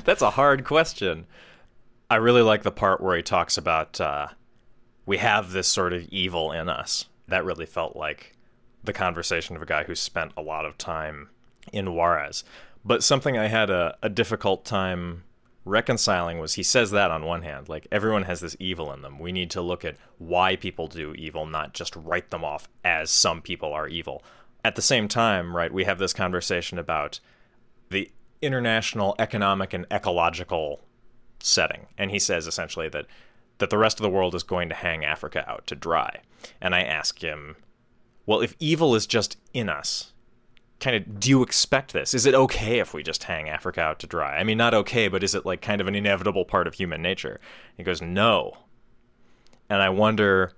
[0.04, 1.26] That's a hard question.
[2.10, 4.28] I really like the part where he talks about uh,
[5.06, 7.06] we have this sort of evil in us.
[7.28, 8.34] That really felt like
[8.84, 11.30] the conversation of a guy who spent a lot of time
[11.72, 12.44] in Juarez.
[12.84, 15.24] But something I had a, a difficult time
[15.66, 19.20] reconciling was he says that on one hand, like everyone has this evil in them.
[19.20, 23.12] We need to look at why people do evil, not just write them off as
[23.12, 24.24] some people are evil.
[24.66, 27.20] At the same time, right, we have this conversation about
[27.90, 28.12] the
[28.42, 30.82] international economic and ecological
[31.40, 31.88] setting.
[31.98, 33.06] And he says essentially that
[33.60, 36.22] that the rest of the world is going to hang Africa out to dry.
[36.60, 37.56] And I ask him,
[38.26, 40.11] well, if evil is just in us,
[40.82, 42.14] kind of do you expect this?
[42.14, 44.38] Is it okay if we just hang Africa out to dry?
[44.38, 47.02] I mean, not okay, but is it like kind of an inevitable part of human
[47.02, 47.40] nature?
[47.78, 48.58] He goes, no.
[49.70, 50.54] And I wonder,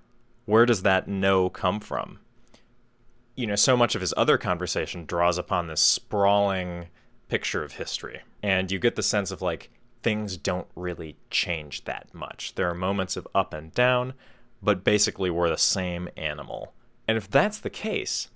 [0.45, 2.19] where does that no come from?
[3.36, 6.88] You know, so much of his other conversation draws upon this sprawling
[7.28, 8.21] picture of history.
[8.41, 9.71] And you get the sense of like
[10.03, 12.55] things don't really change that much.
[12.55, 14.13] There are moments of up and down,
[14.61, 16.74] but basically we're the same animal.
[17.07, 18.30] And if that's the case,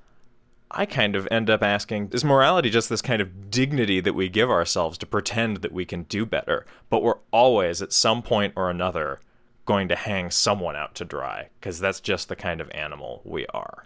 [0.70, 4.28] I kind of end up asking is morality just this kind of dignity that we
[4.28, 8.54] give ourselves to pretend that we can do better, but we're always at some point
[8.56, 9.20] or another
[9.66, 13.46] going to hang someone out to dry because that's just the kind of animal we
[13.48, 13.86] are.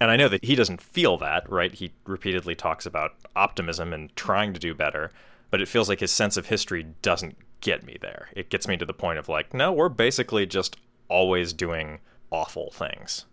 [0.00, 1.74] And I know that he doesn't feel that, right?
[1.74, 5.10] He repeatedly talks about optimism and trying to do better,
[5.50, 8.28] but it feels like his sense of history doesn't get me there.
[8.34, 10.76] It gets me to the point of like, no, we're basically just
[11.08, 12.00] always doing
[12.30, 13.26] awful things.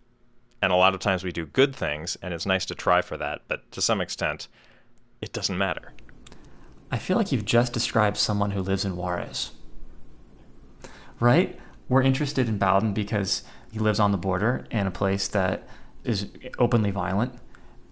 [0.60, 3.16] And a lot of times we do good things, and it's nice to try for
[3.16, 4.48] that, but to some extent,
[5.20, 5.92] it doesn't matter.
[6.90, 9.52] I feel like you've just described someone who lives in Juarez.
[11.20, 11.58] Right?
[11.88, 13.42] We're interested in Bowden because
[13.72, 15.68] he lives on the border in a place that
[16.04, 16.28] is
[16.58, 17.34] openly violent.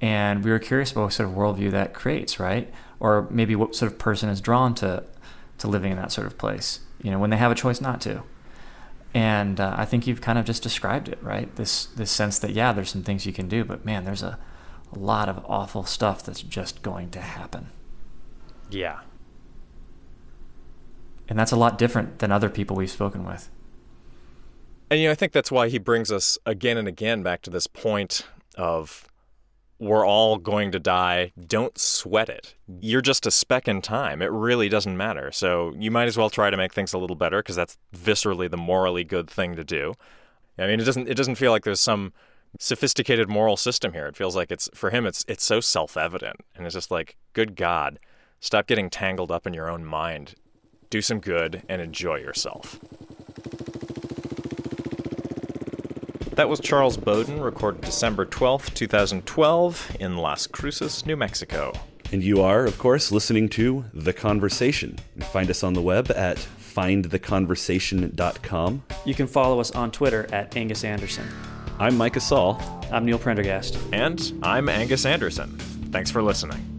[0.01, 2.73] And we were curious about what sort of worldview that creates, right?
[3.01, 5.05] Or maybe what sort of person is drawn to,
[5.59, 8.01] to living in that sort of place, you know, when they have a choice not
[8.03, 8.23] to.
[9.17, 11.57] And uh, I think you've kind of just described it, right?
[11.57, 14.39] This this sense that yeah, there's some things you can do, but man, there's a,
[14.93, 17.69] a lot of awful stuff that's just going to happen.
[18.69, 19.01] Yeah.
[21.31, 23.49] And that's a lot different than other people we've spoken with.
[24.91, 27.51] And you know, I think that's why he brings us again and again back to
[27.51, 28.27] this point
[28.59, 29.09] of
[29.79, 31.33] we're all going to die.
[31.47, 32.55] Don't sweat it.
[32.81, 34.23] You're just a speck in time.
[34.23, 35.31] It really doesn't matter.
[35.33, 38.51] So you might as well try to make things a little better because that's viscerally
[38.51, 39.95] the morally good thing to do.
[40.59, 42.13] I mean, it doesn't it doesn't feel like there's some
[42.59, 44.07] sophisticated moral system here.
[44.07, 47.55] It feels like it's for him it's it's so self-evident and it's just like, good
[47.55, 47.99] god,
[48.41, 50.35] stop getting tangled up in your own mind.
[50.89, 52.81] Do some good and enjoy yourself.
[56.37, 61.73] That was Charles Bowden, recorded December 12th, 2012, in Las Cruces, New Mexico.
[62.13, 64.99] And you are, of course, listening to The Conversation.
[65.33, 68.83] Find us on the web at findtheconversation.com.
[69.07, 71.27] You can follow us on Twitter at Angus Anderson.
[71.79, 72.61] I'm Micah Saul.
[72.93, 73.79] I'm Neil Prendergast.
[73.95, 75.57] And I'm Angus Anderson.
[75.91, 76.76] Thanks for listening.